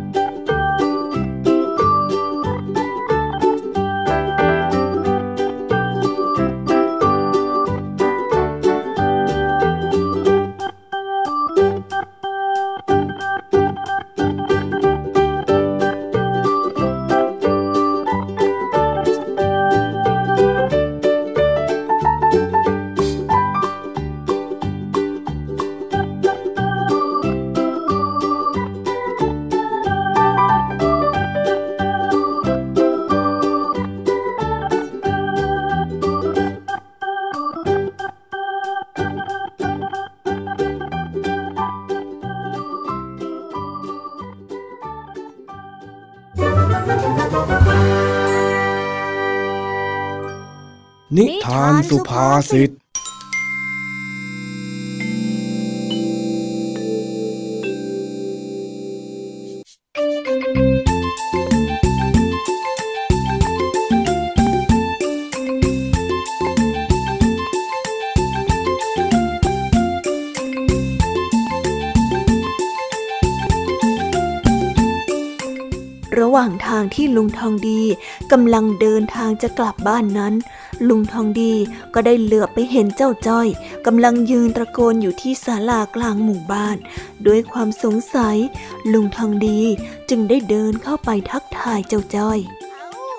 [51.17, 52.71] นิทานสุภาษิต
[76.19, 77.81] ระหว่างทางที่ลุงทองดี
[78.31, 80.33] กำลังเดินทางจะกลับบ้านนั้น
[80.87, 81.53] ลุงทองดี
[81.93, 83.47] ก็ได้เหลือบไปเห็นเจ้าจ้อย
[83.85, 86.77] กำลังยืนตะโกนอยู่ที่ศาลากลางหมู่บ้าน
[87.27, 88.37] ด้วยความสงสัย
[88.91, 89.61] ลุงทองดี
[90.09, 92.39] จึงได้เดินเข้าไปทักทายเจ้าจ้อย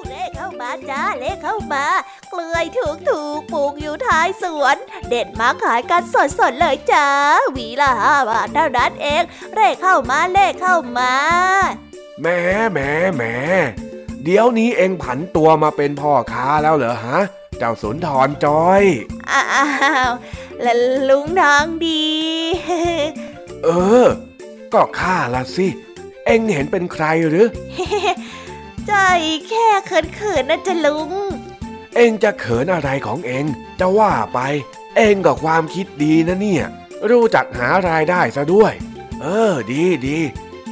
[0.08, 1.86] เลขเข้ามาจ้าเลขเข้ามา
[2.30, 4.76] เกลือยถูกถูกปลูกอยู่ท้ายสวน
[5.08, 7.08] เด็ดมาขายกันสดสดๆเลยจ้า
[7.52, 9.22] หวีละห้าบาทเท่านั้นเอง
[9.54, 11.12] เลขเข้ามาเลขเข้ามา
[12.20, 12.26] แหม
[12.72, 12.78] แหม
[13.14, 13.22] แหม
[14.24, 17.20] เดี๋ยวนี้เองผันตัวมาเป็นพ่อค้าแล้วเหรอฮะ
[17.64, 18.82] เจ้าสุนทรจอย
[19.30, 19.42] อ้า
[20.08, 20.12] ว
[20.62, 20.72] และ
[21.08, 22.04] ลุงทองดี
[23.64, 23.68] เอ
[24.04, 24.06] อ
[24.74, 25.68] ก็ข้าละสิ
[26.26, 27.46] เองเห็นเป็นใครหรือ
[28.86, 28.92] ใจ
[29.48, 31.10] แค่เขินๆนะจ๊ะลุง
[31.96, 33.44] เองจะเขินอะไรของเอง
[33.80, 34.38] จะว่าไป
[34.96, 36.64] เองก็ความคิดดีนะเนี่ย
[37.10, 38.72] รู้จักหารายได้ซะด้วย
[39.20, 40.18] เออ ดีดี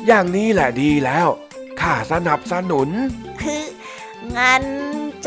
[0.07, 1.29] อย่างนี้แหละดีแล้ว
[1.81, 2.89] ข้าสนับสนุน
[3.41, 3.65] คือ
[4.37, 4.65] งั้น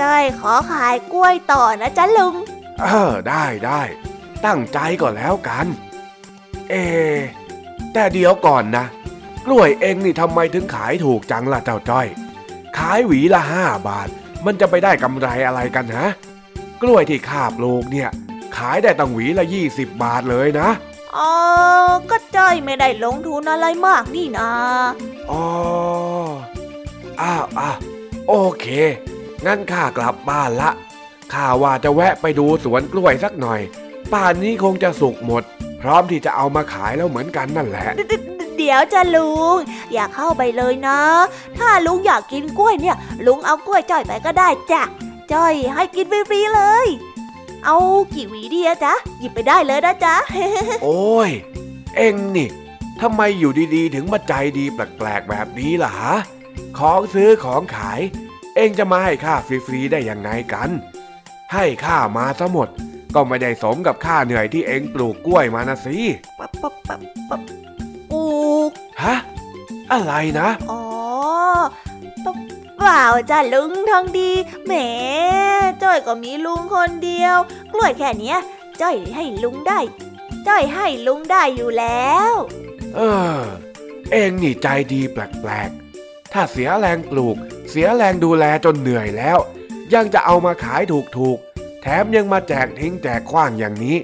[0.02, 2.36] จ้อยขอขายกล้วยต่อนะจ๊ะลุง
[2.80, 3.82] เออได้ได้
[4.46, 5.66] ตั้งใจก่อนแล้วกัน
[6.70, 6.76] เอ
[7.94, 8.86] แต่เดี๋ยวก่อนนะ
[9.46, 12.08] กล้วยเองนี่ทำไมถึงขายถูกจังล่ะเจ้าจ้อย
[12.78, 14.08] ขายหวีละห้าบาท
[14.46, 16.08] มันจะไปได้กำไรอะไรกันฮะ
[16.82, 18.10] กล้วยที่ข้าปลูกเนี่ย
[18.58, 20.70] ขายได้ตั้งหวีละยี่สิบบาทเลยนะ
[21.18, 21.34] อ๋อ
[22.10, 24.50] ก็จ้อยไม่ได้ลงทุนอะไรมากนี่นา
[25.32, 25.46] อ๋อ
[27.22, 27.78] อ้าวอ้าว
[28.28, 28.66] โอเค
[29.46, 30.70] งั้นข้ากลับบ้านละ
[31.34, 33.62] ข้าว่าจะแวะไปดูสวนกล้วยสักหน่อย
[34.14, 35.44] ป่านนี้คงจะสุกหมด
[35.82, 37.88] พร้อมที่จะเอามาขายแล้วเหมือนกันนั่นแหละ
[38.58, 39.58] เดี๋ยวจ้ะลุง
[39.94, 41.00] อย่าเข้าไปเลยนะ
[41.58, 44.84] ถ้าลุงอยากกินกล้วยเนี่ย ลุงเอากล้วยจ้อยไปก็ได้จ้ะ
[45.34, 46.88] จ้อยให้กินฟรีๆเลย
[47.66, 47.78] เอา
[48.14, 50.16] กี่หวีดีอะจ๊ะ หยิบไปได้เลยนะจ๊ะ
[50.84, 51.30] โอ้ย
[51.96, 52.50] เอ็งนี่
[53.02, 56.16] ทำไมอยู่ดีๆ ถึงมาใจดีแปลกๆแบบนี้ล่ะฮะ
[56.78, 58.00] ของซื้อของขาย
[58.56, 60.70] เอ็งจะมาให้ข้าฟรีๆได้ยังไงกัน
[61.54, 62.70] ให้ข้ามาซะหมด
[63.16, 65.98] ก็ไม่ได้สมกับค่าเหนื่อยที่เอ็งปลูกกล้วยมานะสิ
[66.40, 67.42] ปั๊บปั๊บปั๊บปั๊บ
[68.12, 68.26] ปลู
[68.70, 68.72] ก
[69.04, 69.16] ฮะ
[69.92, 70.84] อะไรนะ อ๋อ
[72.22, 72.26] เป
[72.78, 74.32] เปล่าจ้ะลุงทองดี
[74.66, 74.74] แหม
[75.84, 77.38] จ้อยก็มีลุงคนเดียว
[77.74, 78.38] กล้วยแค่เนี้ย
[78.82, 79.80] จ้อยให้ลุงได้
[80.48, 82.34] จ้อยให้ลุงได้อยู่แล้ว
[82.96, 83.00] เอ
[83.38, 83.40] อ
[84.12, 87.38] เอ็งนี่ใจดีแปลกๆ ถ้าเสียแรงปลูก
[87.74, 89.38] เเสียแรงดูแลจนเหนื่อยแล้ว
[89.94, 90.82] ยังจะเอามาขาย
[91.18, 93.98] ถูกๆ แถมยังมาแจกทิ้งแจกขว้างอย่างนี้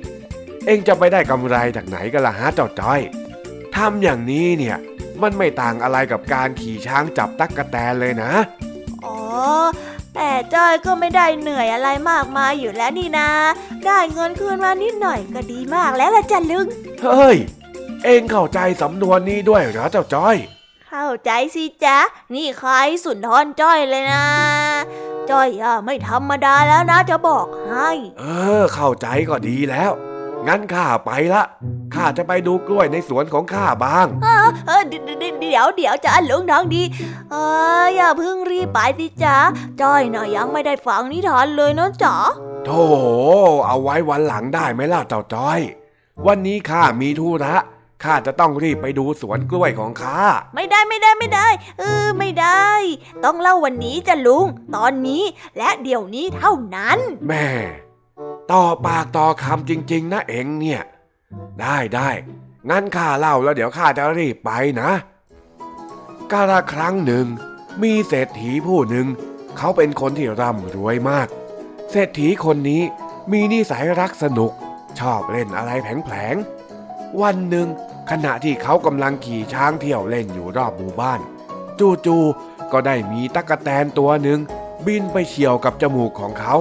[0.65, 3.01] เองจะไปได้กำไรจากไหนกันล่ะฮะเจ้าจ้อย
[3.76, 4.78] ทำอย่างนี้เนี่ย
[5.22, 8.32] มันไม่ต่างอะไรกับการขี่ช้างจับตั๊กกะแตนเลยนะ
[9.05, 9.17] อ๋อ
[10.15, 13.30] แต่จ้อยก็ไม่ได้เหนื่อยอะไรมากมายอยู่แล้วนี่นา
[13.86, 16.65] ได้เงินคืนมานิดหน่อยก็ดีมากแล้วละจ้ะลุง
[17.03, 17.38] เฮ้ย
[18.05, 20.38] เองเข้าใจสำนวนนี้ด้วยเหรอเจ้าจ้อย
[20.94, 21.98] เข้าใจสิจ๊ะ
[22.34, 22.72] นี่ใคร
[23.04, 24.26] สุนทรจ้อยเลยนะ
[25.30, 28.24] จ้อยอะไม่ธรรมดาแล้วนะจะบอกให้ เอ
[28.62, 29.92] อ เข้าใจก็ดีแล้ว
[30.48, 31.44] งั้นข้าไปละ
[31.94, 36.84] ข้าจะไปดูกล้วยในสวนของข้าบ้าง เออเออเดี๋ยวเดี๋ยวเดี๋ยวเดี๋ยวจ้ะลุงทองดี
[37.32, 37.36] เอ
[37.82, 39.38] ออย่าเพิ่งรีบไปสิจ๊ะ
[39.82, 42.16] จ้อยน่ะยังไม่ได้ฟังนิทานเลยนะจ๊ะ
[42.66, 42.84] โธ่
[43.66, 45.60] เอาไว้วันหลังได้ไหมล่ะเจ้าจ้อย
[46.26, 47.56] วันนี้ข้ามีธุระ
[48.04, 50.22] ข้าจะต้องรีบไปดูสวนกล้วยของข้า
[50.56, 51.47] ไม่ได้ไม่ได้ไม่ได้
[51.80, 52.70] เออไม่ได้
[53.24, 54.45] ต้องเล่าวันนี้จ้ะลุง
[54.76, 55.24] ตอนนี้
[55.58, 57.47] และเดี๋ยวนี้เท่านั้น แม่
[58.52, 60.82] ต่อปากต่อคำจริง ๆ นะเองเนี่ย
[61.62, 62.10] ได้ได้
[62.70, 64.91] งั้นข้าเล่าแล้วเดี๋ยวข้าจะรีบไปนะ
[66.32, 67.26] กาลครั้งหนึ่ง
[67.84, 69.08] มีเศรษฐีผู้หนึ่ง
[69.58, 71.28] เขาเป็นคนที่ร่ำรวยมาก
[71.91, 72.82] เศรษฐีคนนี้
[73.32, 74.52] มีนิสัยรักสนุก
[75.00, 77.68] ชอบเล่นอะไรแผลงๆวันหนึ่ง
[78.10, 81.20] ขณะที่เขากำลังขี่ช้างเที่ยวเล่นอยู่รอบหมู่บ้าน
[82.05, 84.39] จู่ๆก็ได้มีตั๊กแตนตัวหนึ่ง
[84.86, 86.55] บินไปเฉี่ยวกับจมูกของเขา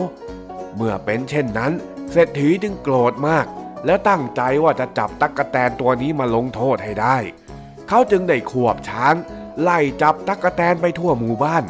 [0.75, 1.73] เมื่อเป็นเช่นนั้น
[2.13, 3.47] เศรษฐีจึงโกรธมาก
[3.87, 7.17] แล้วตั้งใจว่าจะจับตั๊กแตนตัวนี้มาลงโทษให้ได้
[7.89, 9.15] เขาจึงได้ขวบช้าง
[9.61, 11.65] ไล่จับตั๊กแตนไปทั่วหมู่บ้าน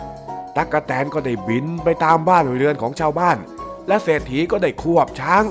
[0.57, 3.39] ตั๊กแตนก็ได้บินไปตามบ้านเรือนของชาวบ้าน
[3.89, 5.45] และเศรษฐีก็ได้ควบช้าง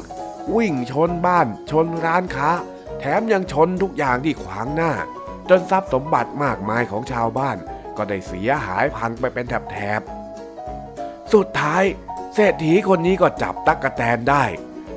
[0.55, 2.49] วิ่งชนบ้านชนร้านค้า
[2.99, 4.93] แถมยังชนทุกอย่างที่ขวางหน้า
[5.49, 7.57] จนทรัพย์สมบัติมากมายของชาวบ้าน
[7.97, 11.83] ก็ได้เสียหายพังไปเป็นแถบๆสุดท้าย
[12.33, 14.45] เศรษฐีคนนี้ก็จับตั๊กแตนได้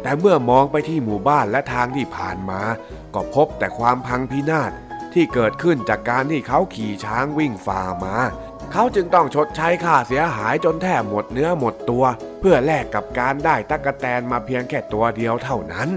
[0.03, 2.63] แต่เมื่อมองไปที่หมู่บ้านและทางที่ผ่านมา
[3.15, 4.73] ก็พบแต่ความพังพินาศ
[5.15, 8.17] ที่เกิดขึ้นจากการที่เขาขี่ช้างวิ่งฝ่ามา
[8.73, 12.05] เขาจึงต้องชดใช้ค่าเสียหายจนแทบหมดเนื้อหมดตัว
[12.41, 15.89] เพื่อแลกกับการได้ตั๊กแตนมาเพียงแค่ตัวเดียวเท่านั้น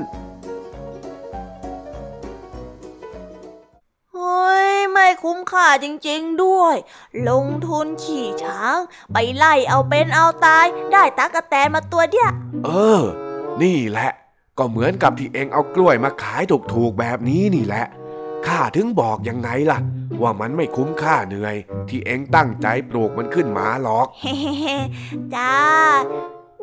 [5.43, 6.75] คุ้มค่าจริงๆด้วย
[7.29, 8.77] ลงทุนขี่ช้าง
[9.13, 12.31] ไปไล่เอาเป็นเอาตาย ได้ตั๊กแตนมาตัวเดียว
[12.65, 12.69] เอ
[12.99, 13.01] อ
[13.61, 14.11] นี่แหละ
[14.57, 17.85] ก็เหมือนกับที่เองเอากล้วยมาขายถูกๆแบบนี้นี่แหละ
[18.47, 19.79] ข้าถึงบอกยังไงล่ะ
[20.21, 21.55] ว่ามันไม่คุ้มค่าเหนื่อย
[21.89, 24.35] ที่เองตั้งใจปลูกมันขึ้นมาหรอกเฮ้
[25.35, 25.53] จ้า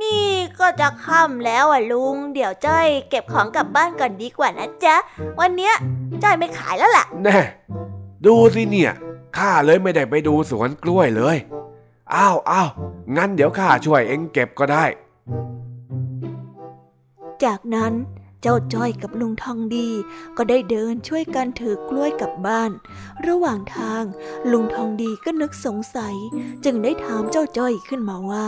[0.02, 0.28] นี่
[0.60, 4.96] ก็จะค่ำแล้วอะลุง เดี๋ยวจ้อยเก็บของกลับบ้านก่อนดีกว่านะจ๊ะ
[5.40, 5.74] วันเนี้ย
[6.22, 7.38] จ้อยไม่ขายแล้วล่ะ แน่
[8.26, 8.92] ดูสิเนี่ย
[9.36, 11.36] ข้าเลยไม่ได้ไปดูสวนกล้วยเลย
[12.14, 12.70] อ้าวอ้าว
[13.16, 14.84] งั้นเดี๋ยวข้าช่วยเองเก็บก็ได้
[17.44, 17.92] จากนั้น
[18.42, 19.88] เจ้าจ้อยกับลุงทองดี
[20.36, 22.70] ก็ได้เดินช่วยกันถือกล้วยกลับบ้าน
[23.26, 24.02] ระหว่างทาง
[24.52, 26.16] ลุงทองดีก็นึกสงสัย
[26.64, 28.46] จึงได้ถามเจ้าจ้อยขึ้นมาว่า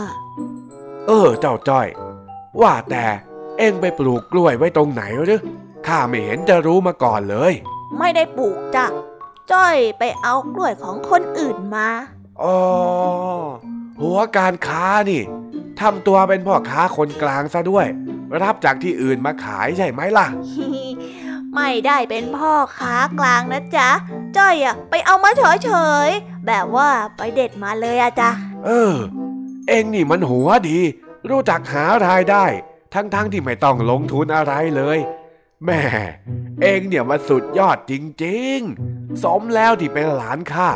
[1.07, 1.87] เออ เจ้าจ้อย
[2.61, 3.05] ว่าแต่
[3.57, 5.41] เองไปปลูกกล้วยไว้ตรงไหนหรือ
[5.87, 7.53] ข้าไม่เห็นจะรู้มาก่อนเลย
[7.99, 8.85] ไม่ได้ปลูกจ้ะ
[9.53, 11.89] จ้อยไปเอากล้วยของคนอื่นมา
[12.43, 12.57] อ๋อ
[14.01, 15.21] หัวการค้านี่
[15.79, 17.85] ทำตัวเป็นพ่อค้าคนกลางซะด้วย
[18.43, 20.27] รับจากที่อื่นมาขายใช่ไหมล่ะ
[21.55, 23.89] ไม่ได้เป็นพ่อค้ากลางนะจ๊ะ
[24.37, 25.71] จ้อยอะไปเอามาเฉ
[26.07, 28.29] ยๆ แบบว่าไปเด็ดมาเลยอะจ๊ะ
[28.65, 28.93] เออ
[29.67, 30.79] เองนี่มันหัวดี
[31.29, 32.45] รู้จักหารายได้
[32.93, 34.99] ทั้งๆทที่ไม่ต้องลงทุนอะไรเลย
[35.65, 35.81] แม่
[36.61, 37.93] เองเนี่ยมันสุดยอดจ
[38.25, 40.69] ริงๆ สมแล้วที่เป็นหลานข้า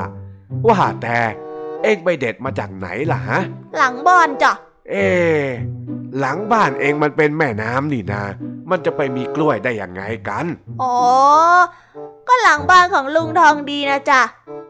[0.68, 1.20] ว่าแต่
[1.84, 3.40] เองไปเด็ดมาจากไหนล่ะฮะ
[3.78, 4.52] หลังบ้านจ้ะ
[4.90, 5.44] เอ๊ะ
[6.20, 8.24] หลังบ้านเองมันเป็นแม่น้ำนี่นา
[8.70, 10.46] มันจะไปมีกล้วยได้ยังไงกัน
[10.82, 10.98] อ๋อ
[12.28, 14.22] ก็หลังบ้านของลุงทองดีนะจ๊ะ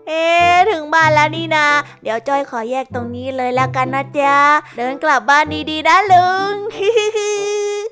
[0.07, 1.67] เอ๊ะถึงบ้านแล้วนี่นะ
[2.03, 4.35] เดี๋ยวจ้อยขอแยกตรงนี้เลยแล้วกันนะจ๊ะ
[4.77, 6.53] เดินกลับบ้านดีๆนะลุง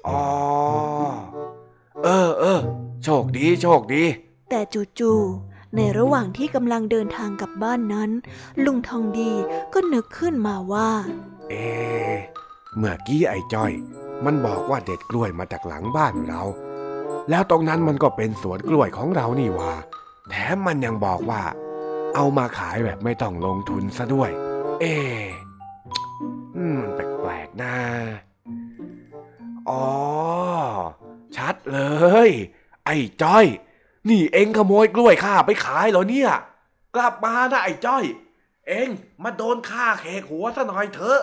[0.08, 0.24] อ๋อ
[2.06, 2.62] เออเออ
[3.04, 4.04] โชคดีโชคดี
[4.50, 4.60] แต่
[5.00, 8.10] จู่ๆในระหว่างที่กำลังเดินทางกลับบ้านนั้น
[8.66, 9.32] ลุงทองดี
[9.74, 10.90] ก็นึกขึ้นมาว่า
[11.50, 12.16] เอ๊ะ
[12.78, 13.72] เมื่อกี้ไอ้จ้อย
[14.26, 16.42] มันบอกว่าเด็ดกล้วยมาจากหลังบ้านเรา
[17.30, 19.74] แล้วตรงนั้นมันก็เป็นสวนกล้วยของเรานี่หว่า
[20.30, 21.42] แถมมันยังบอกว่า
[22.16, 24.30] เอามาขายแบบไม่ต้องลงทุนซะด้วย
[24.80, 25.24] เอ๊ะ
[26.56, 27.76] อืมมันแปลกๆนะ
[29.70, 29.86] อ๋อ
[31.38, 31.80] ชัดเล
[32.28, 32.30] ย
[32.86, 33.46] ไอ้จ้อย
[34.10, 36.32] นี่เองขโมยกล้วยข้าไปขายเหรอเนี่ย
[36.96, 38.04] กลับมานะไอ้จ้อย
[38.68, 38.90] เอง
[39.24, 41.22] มาโดนข้าเขกหัวซะหน่อยเถอะ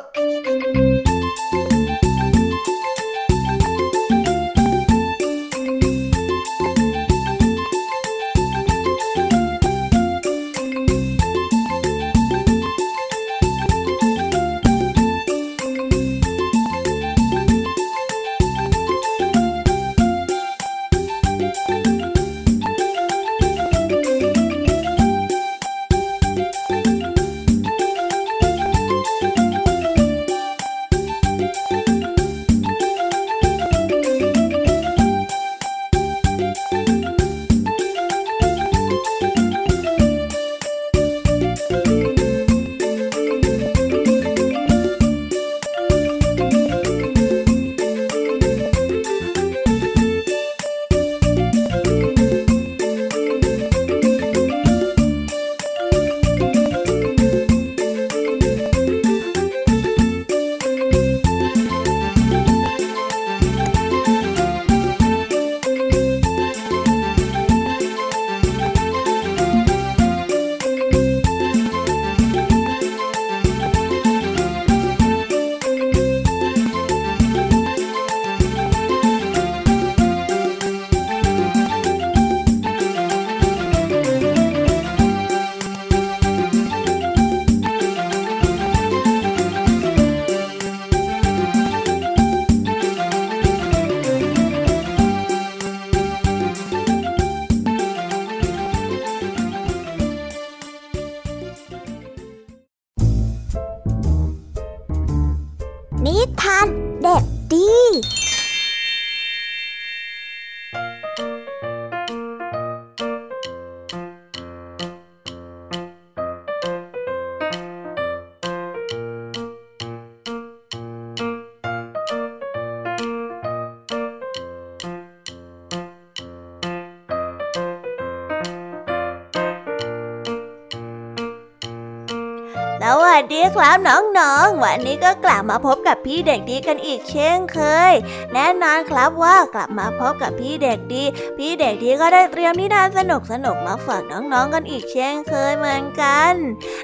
[132.87, 137.59] สวัสดีครับน้องๆ วันนี้ก็กลับมาพบกับพี่เด็กดีกันอีกเช่นเค
[137.91, 137.93] ย
[138.33, 141.05] แน่นอนครับว่ากลับมาพบกับพี่เด็กดี
[141.39, 146.33] พี่เด็กดีก็ได้เตรียมนิทานสนุกสนุกมาฝากน้องๆกันอีกเช่นเคยเหมือนกัน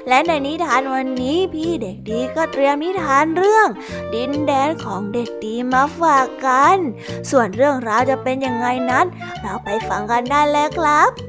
[0.07, 3.67] และในนิทานวันนี้พี่เด็กดีก็เตรียมนิทานเรื่อง
[4.13, 6.77] ดินแดนของเด็กดีมาฝากกัน
[7.29, 9.05] ส่วนเรื่องราวจะเป็นยังไงนั้น
[9.41, 11.28] เราไปฟังกันได้เลยครับ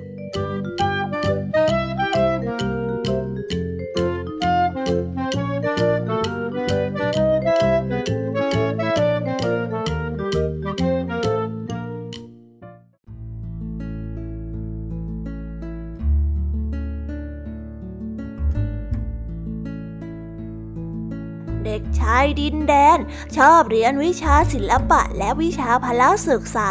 [22.15, 22.99] ายดินแดน
[23.37, 26.71] ชอบเรียนวิชาศิลปะและวิชาพละศึกษา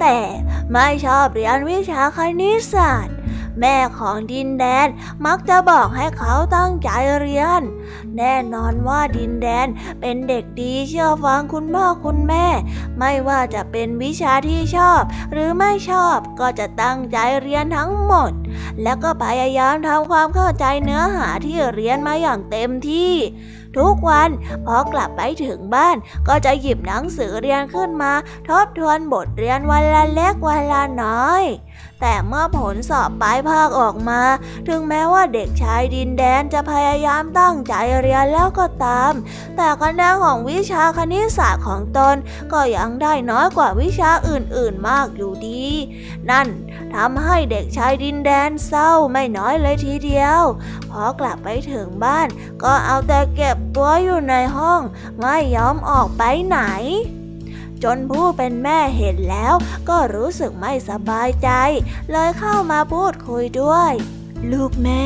[0.00, 0.16] แต่
[0.72, 3.16] ไม่ชอบเรียนวิชาคณิตศาสตร์
[3.60, 4.88] แม่ของดินแดน
[5.26, 6.88] มักจะบอกให้เขาตั้งใจ
[7.20, 7.62] เรียน
[8.16, 9.66] แน่นอนว่าดินแดน
[10.00, 12.46] เป็นเด็กดีเชื่อฟังคุณพ่อคุณแม่
[12.98, 15.02] ไม่ว่าจะเป็นวิชาที่ชอบ
[15.32, 18.32] หรือไม่ชอบก็จะตั้งใจเรียนทั้งหมด
[18.82, 23.14] แล้วก็พยายามทำความเข้าใจเนื้อหาที่เรียนมาอย่างเต็มที่
[23.78, 24.30] ทุกวัน
[24.66, 25.96] พอกลับไปถึงบ้าน
[26.28, 28.12] ก็จะหยิบหนังสือเรียนขึ้นมา
[28.48, 31.44] ทบทวนบทเรียนวันละเล็กวันละน้อย
[32.06, 34.22] แต่เมื่อผลสอบปลายภาคออกมา
[34.68, 39.12] ถึงแม้ว่าเด็กชายดินแดนจะพยายามตั้งใจเรียนแล้วก็ตาม
[39.56, 42.16] แต่คะแนนของวิชาคณิตศาสตร์ของตน
[42.52, 45.64] ก็ยังได้น้อยกว่าวิชาอื่นๆมากอยู่ดี
[46.30, 46.48] นั่น
[46.94, 50.42] ทำให้เด็กชายดินแดนเศร้าไม่น้อยเลยทีเดียว
[50.90, 52.28] พอกลับไปถึงบ้าน
[52.62, 54.80] ก็เอาแต่เก็บตัวอยู่ในห้อง
[55.20, 56.60] ไม่ยอมออกไปไหน
[57.84, 59.54] จนผู้เป็นแม่เห็นแล้ว
[59.88, 61.50] ก็รู้สึกไม่สบายใจ
[62.10, 63.92] เลยเข้ามาพูดคุยด้วย
[64.52, 65.04] ลูกแม่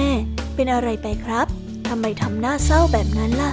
[0.54, 1.46] เป็นอะไรไปครับ
[1.88, 3.52] ทำไมทำหน้าเศร้าแบบนั้นล่ะ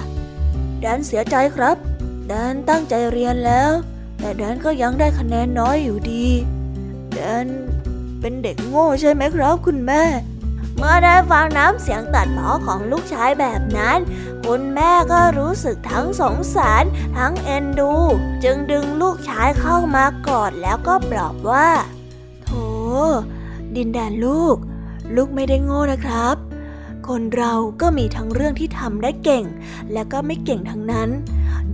[0.80, 1.76] แดนเสียใจครับ
[2.28, 3.70] แดนตั้งใจเรียนแล้ว
[4.18, 6.26] แต่แดนก็ยังได้คะแนนน้อยอยู่ดี
[7.14, 7.46] แดน
[8.20, 10.02] เป็นเด็กโง่ใช่ไหมครับคุณแม่
[10.76, 13.98] เมื่อได้ฟังน้ำเสียงตัดพ้อของลูกชายแบบนั้น
[14.50, 16.84] คุณแม่ก็รู้สึกทั้งสงสาร
[17.16, 17.92] ทั้งเอ็นดู
[18.44, 21.68] จึงดึงลูกชายเข้ามากอดแล้วก็ปลอบว่า
[22.42, 22.48] โถ
[23.76, 24.56] ดินแดนลูก
[25.14, 26.36] ลูกไม่ได้โง่นะครับ
[27.08, 29.44] คนเราก็มีทั้งเรื่องที่ทำได้เก่ง
[29.92, 31.08] และก็ไม่เก่งทั้งนั้น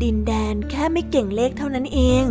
[0.03, 2.25] ดินแดนแค่ไม่เก่งเลขเท่านั้นเอง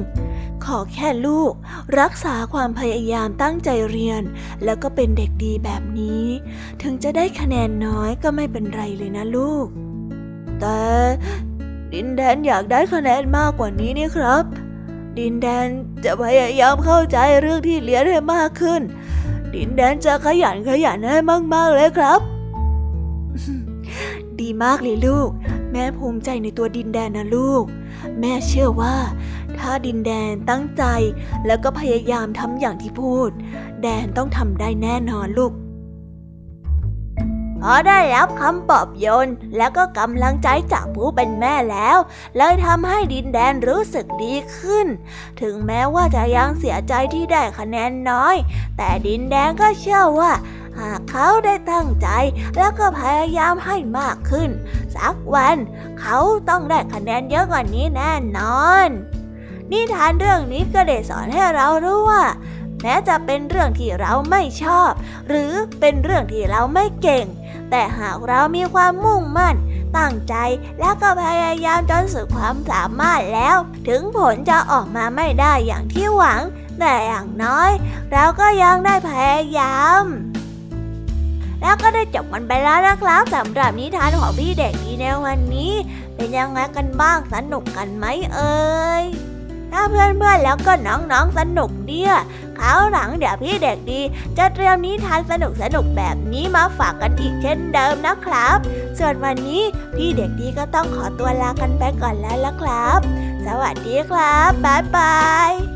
[0.66, 1.52] ขอแค่ลูก
[2.00, 4.22] รักษาความพยายามตั้งใจเรียน
[4.64, 6.26] แล้วก็เป็นเด็กดีแบบนี้
[6.82, 9.68] ถึงจะได้คะแนนน้อยก็ไม่เป็นไรเลยนะลูก
[10.62, 10.82] แต่
[11.94, 14.44] ดินแดนอยากได้คะแนนมากกว่านี้นี่ครับ
[15.20, 15.68] ดินแดน
[16.06, 18.82] จะพยายามเข้าใจเรื่องที่เรียนให้มากขึ้น
[19.56, 21.18] ดินแดนจะขยันขยันให้
[21.54, 22.20] มากๆเลยครับ
[24.40, 25.30] ดีมากเลยลูก
[25.72, 27.64] แม่ภูมิใจในตัวดินแดนนะลูก
[28.20, 28.96] แม่เชื่อว่า
[29.58, 30.84] ถ้าดินแดนตั้งใจ
[31.46, 33.30] แล้วก็พยายามทำอย่างที่พูด
[33.82, 35.54] แดนต้องทำได้แน่นอนลูก
[37.64, 41.98] พอได้รับคำปลอบโยนแล้วก็กำลังใจจากผู้เป็นแม่แล้ว
[42.38, 44.88] เลยทำให้ดินแดนรู้สึกดีขึ้น
[45.42, 48.36] ถึงแม้ว่าจะยังเสียใจที่ได้คะแนนน้อย
[48.78, 50.32] แต่ดินแดนก็เชื่อว่า
[50.80, 52.08] หากเขาได้ตั้งใจ
[52.56, 54.50] แล้วก็พยายามให้มากขึ้น
[54.96, 55.58] สักวัน
[56.00, 56.18] เขา
[56.50, 58.90] ต้องได้คะแนนเยอะกว่านี้แน่นอน
[59.72, 62.24] นิทานเรื่องนี้ก็ได้สอนให้เรารู้ว่า
[62.82, 64.92] แม้จะเป็นเรื่องที่เราไม่ชอบ
[65.28, 67.26] หรือเป็นเรื่องที่เราไม่เก่ง
[67.72, 69.56] แต่หากเรามีความมุ่งมั่น
[69.98, 70.36] ตั้งใจ
[70.80, 73.58] แล้วก็พยายามจนสุดความสามารถแล้ว
[73.88, 76.42] ถึงผลจะออกมาไม่ได้อย่างที่หวัง
[76.80, 77.72] แต่อย่างน้อย
[78.12, 80.04] เราก็ยังได้พยายาม
[81.62, 85.74] แล้วก็ได้จบมันไปแล้วนะครับสำหรับนิทานของพี่เด็กดีในวันนี้
[86.16, 88.62] เป็นยังไงกันบ้างสนุกกันไหมเอ่
[89.02, 89.04] ย
[89.72, 92.14] ถ้าเพื่อนๆแล้วก็น้องๆสนุกเนี่ย
[92.62, 94.02] เอาหลังเดี๋ยวพี่เด็กดี
[94.38, 98.58] จะเตรียมนิทานสนุกสนุกแบบนี้มาฝากกันอีกเช่นเดิมนะครับ
[99.00, 99.62] ส่วนวันนี้
[99.96, 103.00] พี่เด็กดีก็ต้องขอตัวลากันไปก่อนแล้วละครับ
[103.46, 105.71] สวัสดีครับบ๊ายบาย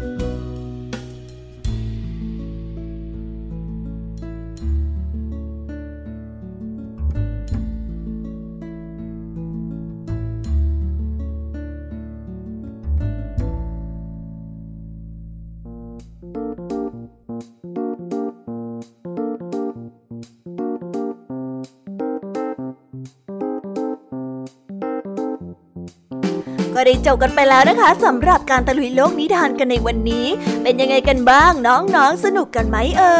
[26.86, 30.28] ได้จบกันไปแล้วนะคะสำหรับการตะลุยโลกนิทานกันในวันนี้
[30.64, 33.16] เป็นยังไงกันบ้างน้องๆสนุกกันไหมเอ่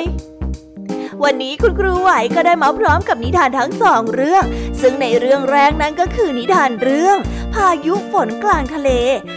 [0.00, 0.33] ย
[1.24, 4.44] วันนี้คุณครูไหวก็ได้มาพร้อมกับนิทานทั้งสองเรื่อง
[4.80, 7.16] ซึ่งในเรื่องแรกนั้นก็คือนิทานเรื่อง
[7.54, 8.90] พายุฝนกลางทะเล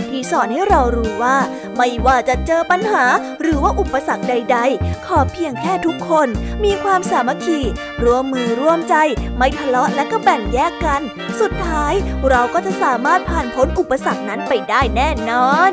[0.09, 1.37] ที่สอนให้เรารู้ว่า
[1.77, 3.05] ไม่ว่าจะเจอปัญหา
[3.41, 6.27] หรือว่าอุปสรรคใด ๆ ขอเพียงแค่ทุกคน
[6.63, 7.59] มีความสามัคคี
[8.03, 8.95] ร่วมมือร่วมใจ
[9.37, 11.01] ไม่ทะเลาะและก็แบ่งแยกกัน
[11.39, 11.93] สุดท้าย
[12.29, 15.71] เราก็จะสามารถผ่านพ้นอุปสรรคนั้นไปได้แน่นอน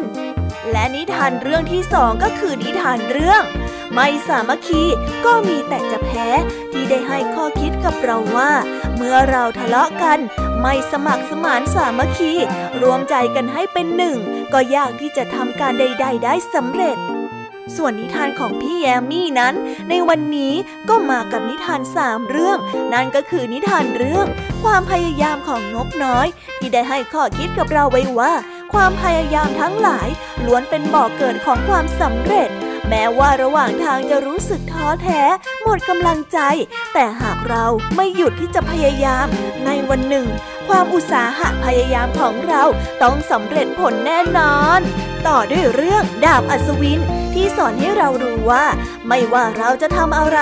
[0.72, 3.42] และนิทานเรื่องที่สองก็คือนิทานเรื่อง
[3.94, 4.82] ไม่สามัคคี
[5.24, 6.28] ก็มีแต่จะแพ้
[6.72, 8.52] ที่ได้ให้ข้อคิดกับเราว่า
[8.96, 10.18] เมื่อเราทะเลาะกัน
[10.60, 12.32] ไม่สมัครสมานสามัคคี
[12.82, 14.16] รวมใจกันให้เป็นหนึ่ง
[14.52, 16.98] ก็ยากที่จะทำการใด ๆ ได้สำเร็จ
[17.76, 19.54] ส่วนนิทานของพี่แยมมี่นั้น
[19.90, 20.54] ในวันนี้
[20.88, 22.58] ก็มากับนิทานสามเรื่อง
[22.92, 24.26] นั่นก็คือนิทานเรื่อง
[24.62, 26.26] ความพยายามของนกน้อย
[26.58, 28.32] ที่ได้ให้ข้อคิดกับเราไว้ว่า
[28.72, 30.08] ความพยายามทั้งหลาย
[30.44, 32.50] ล้วนเป็นบ่อกเกิดของความสำเร็จ
[32.94, 35.20] ม้ว่าระหว่างทางจะรู้สึกท้อแท้
[35.62, 36.38] หมดกำลังใจ
[36.92, 37.64] แต่หากเรา
[37.96, 39.26] ไม่หยุดที่จะพยายาม
[39.64, 40.26] ในวันหนึ่ง
[40.68, 42.62] ความอุตสาหะพยายามของเรา
[43.02, 44.80] ต้องสำเร็จผลแน่นอน
[45.26, 47.00] ต่อด้วยเรื่องดาบอัศวิน
[47.34, 48.64] ที่สอนให้เรารู้ว่า
[49.08, 50.38] ไม่ว่าเราจะทำอะไร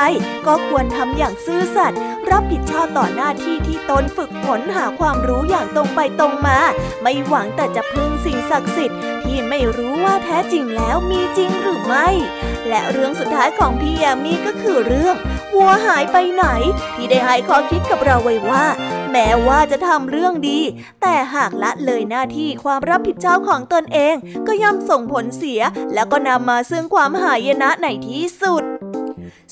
[0.47, 2.01] ก็ควรทำอย่างซื่อสัตย์
[2.31, 6.59] รับผิดชอบต่อหน้าที่ที่ตนฝึกฝนหาความรู้อย่างตรงไปตรงมา
[7.03, 12.09] ไม่หวังแต่จะพึ่งสิ่งศักดิ์สิทธิ์ที่ไม่รู้ว่าแท้จริงแล้วมีจริงหรือไม่
[12.68, 15.16] และเรื่องสุดท้ายของพี่ยามีก็คือเรื่อง
[15.55, 16.47] วัวหายไปไหน
[16.97, 18.64] ที่ได้ให้ข้อคิดกับเราไว้ว่า
[19.12, 20.61] แม้ว่าจะทำเรื่องดี
[21.03, 24.15] แต่หากละเลยหน้าที่ความรับผิดชอบของตนเอง
[24.47, 25.61] ก็ย่อมส่งผลเสีย
[25.95, 28.65] แล้วก็นำมาซึ่งความหายนะในที่สุด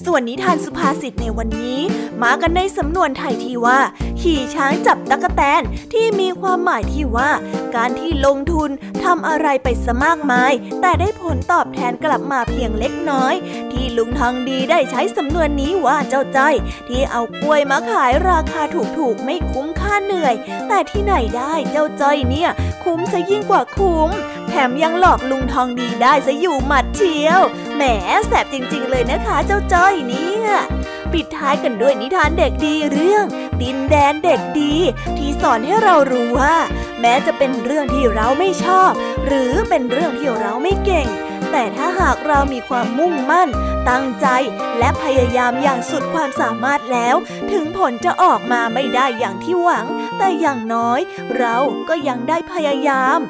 [0.04, 1.80] ส่วนนิทานสุภาษิตในวันนี้
[2.22, 3.78] มากันในสำนวนไทยที่ว่า
[4.20, 7.30] ขี่ช้างจับตะกะแตนที่มีความหมายที่ว่า
[7.76, 8.70] การที่ลงทุน
[9.04, 13.34] ทำอะไรไปสมากมาย แต่ได้ผลตอบแทนกลับมาเพียงเล็กน้อย
[13.72, 16.38] ที่ลุงทองดีได้ใช้สำนวนนี้ว่าเจ้าใจ
[16.88, 18.62] ที่เอากล้วยมาขายราคา
[18.98, 20.34] ถูกๆไม่คุ้มค่าเหนื่อย
[20.68, 22.50] แต่ที่ไหนได้เจ้าจ้อยเนี่ย
[22.84, 24.08] คุ้มซะยิ่งกว่าคุ้ม
[24.48, 27.40] แถมยังหลอกลุงทองดีได้ซะอยู่หมัดเชียว
[27.76, 27.82] แหม
[28.26, 30.48] แสบจริง ๆ เลยนะคะ เจ้าจ้อยเนี่ย
[31.12, 33.24] ปิดท้ายกันด้วยนิทานเด็กดีเรื่อง
[33.62, 34.74] ดินแดนเด็กดี
[35.18, 36.56] ที่สอนให้เรารู้ว่า
[37.00, 38.90] แม้จะเป็นเรื่องที่เราไม่ชอบ
[39.26, 41.08] หรือเป็นเรื่องที่เราไม่เก่ง
[41.50, 43.48] แต่ถ้าหากเรามีความมุ่งมั่น
[43.90, 44.26] ตั้งใจ
[44.78, 47.16] และพยายามอย่างสุดความสามารถแล้ว
[47.52, 49.86] ถึงผลจะออกมาไม่ได้อย่างที่หวัง
[50.18, 51.00] แต่อย่างน้อย
[51.38, 51.56] เรา
[51.88, 53.20] ก็ยังได้พยายาม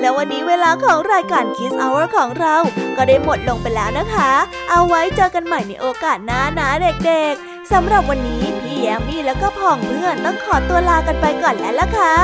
[0.00, 2.56] แล้ววันนี้เวลาของรายการ Kiss Hour ของเรา
[2.96, 4.32] ก็ได้หมดลงไปแล้วนะคะ
[4.70, 12.16] เอาไว้เจอกันใหม่ในโอกาสหน้านะเด็กๆ สำหรับวันนี้พี่แยมมี่แล้วก็พ่องเพื่อนต้องขอตัวลากันไปก่อนแล้วล่ะค่ะ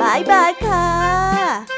[0.00, 1.77] บายบายค่ะ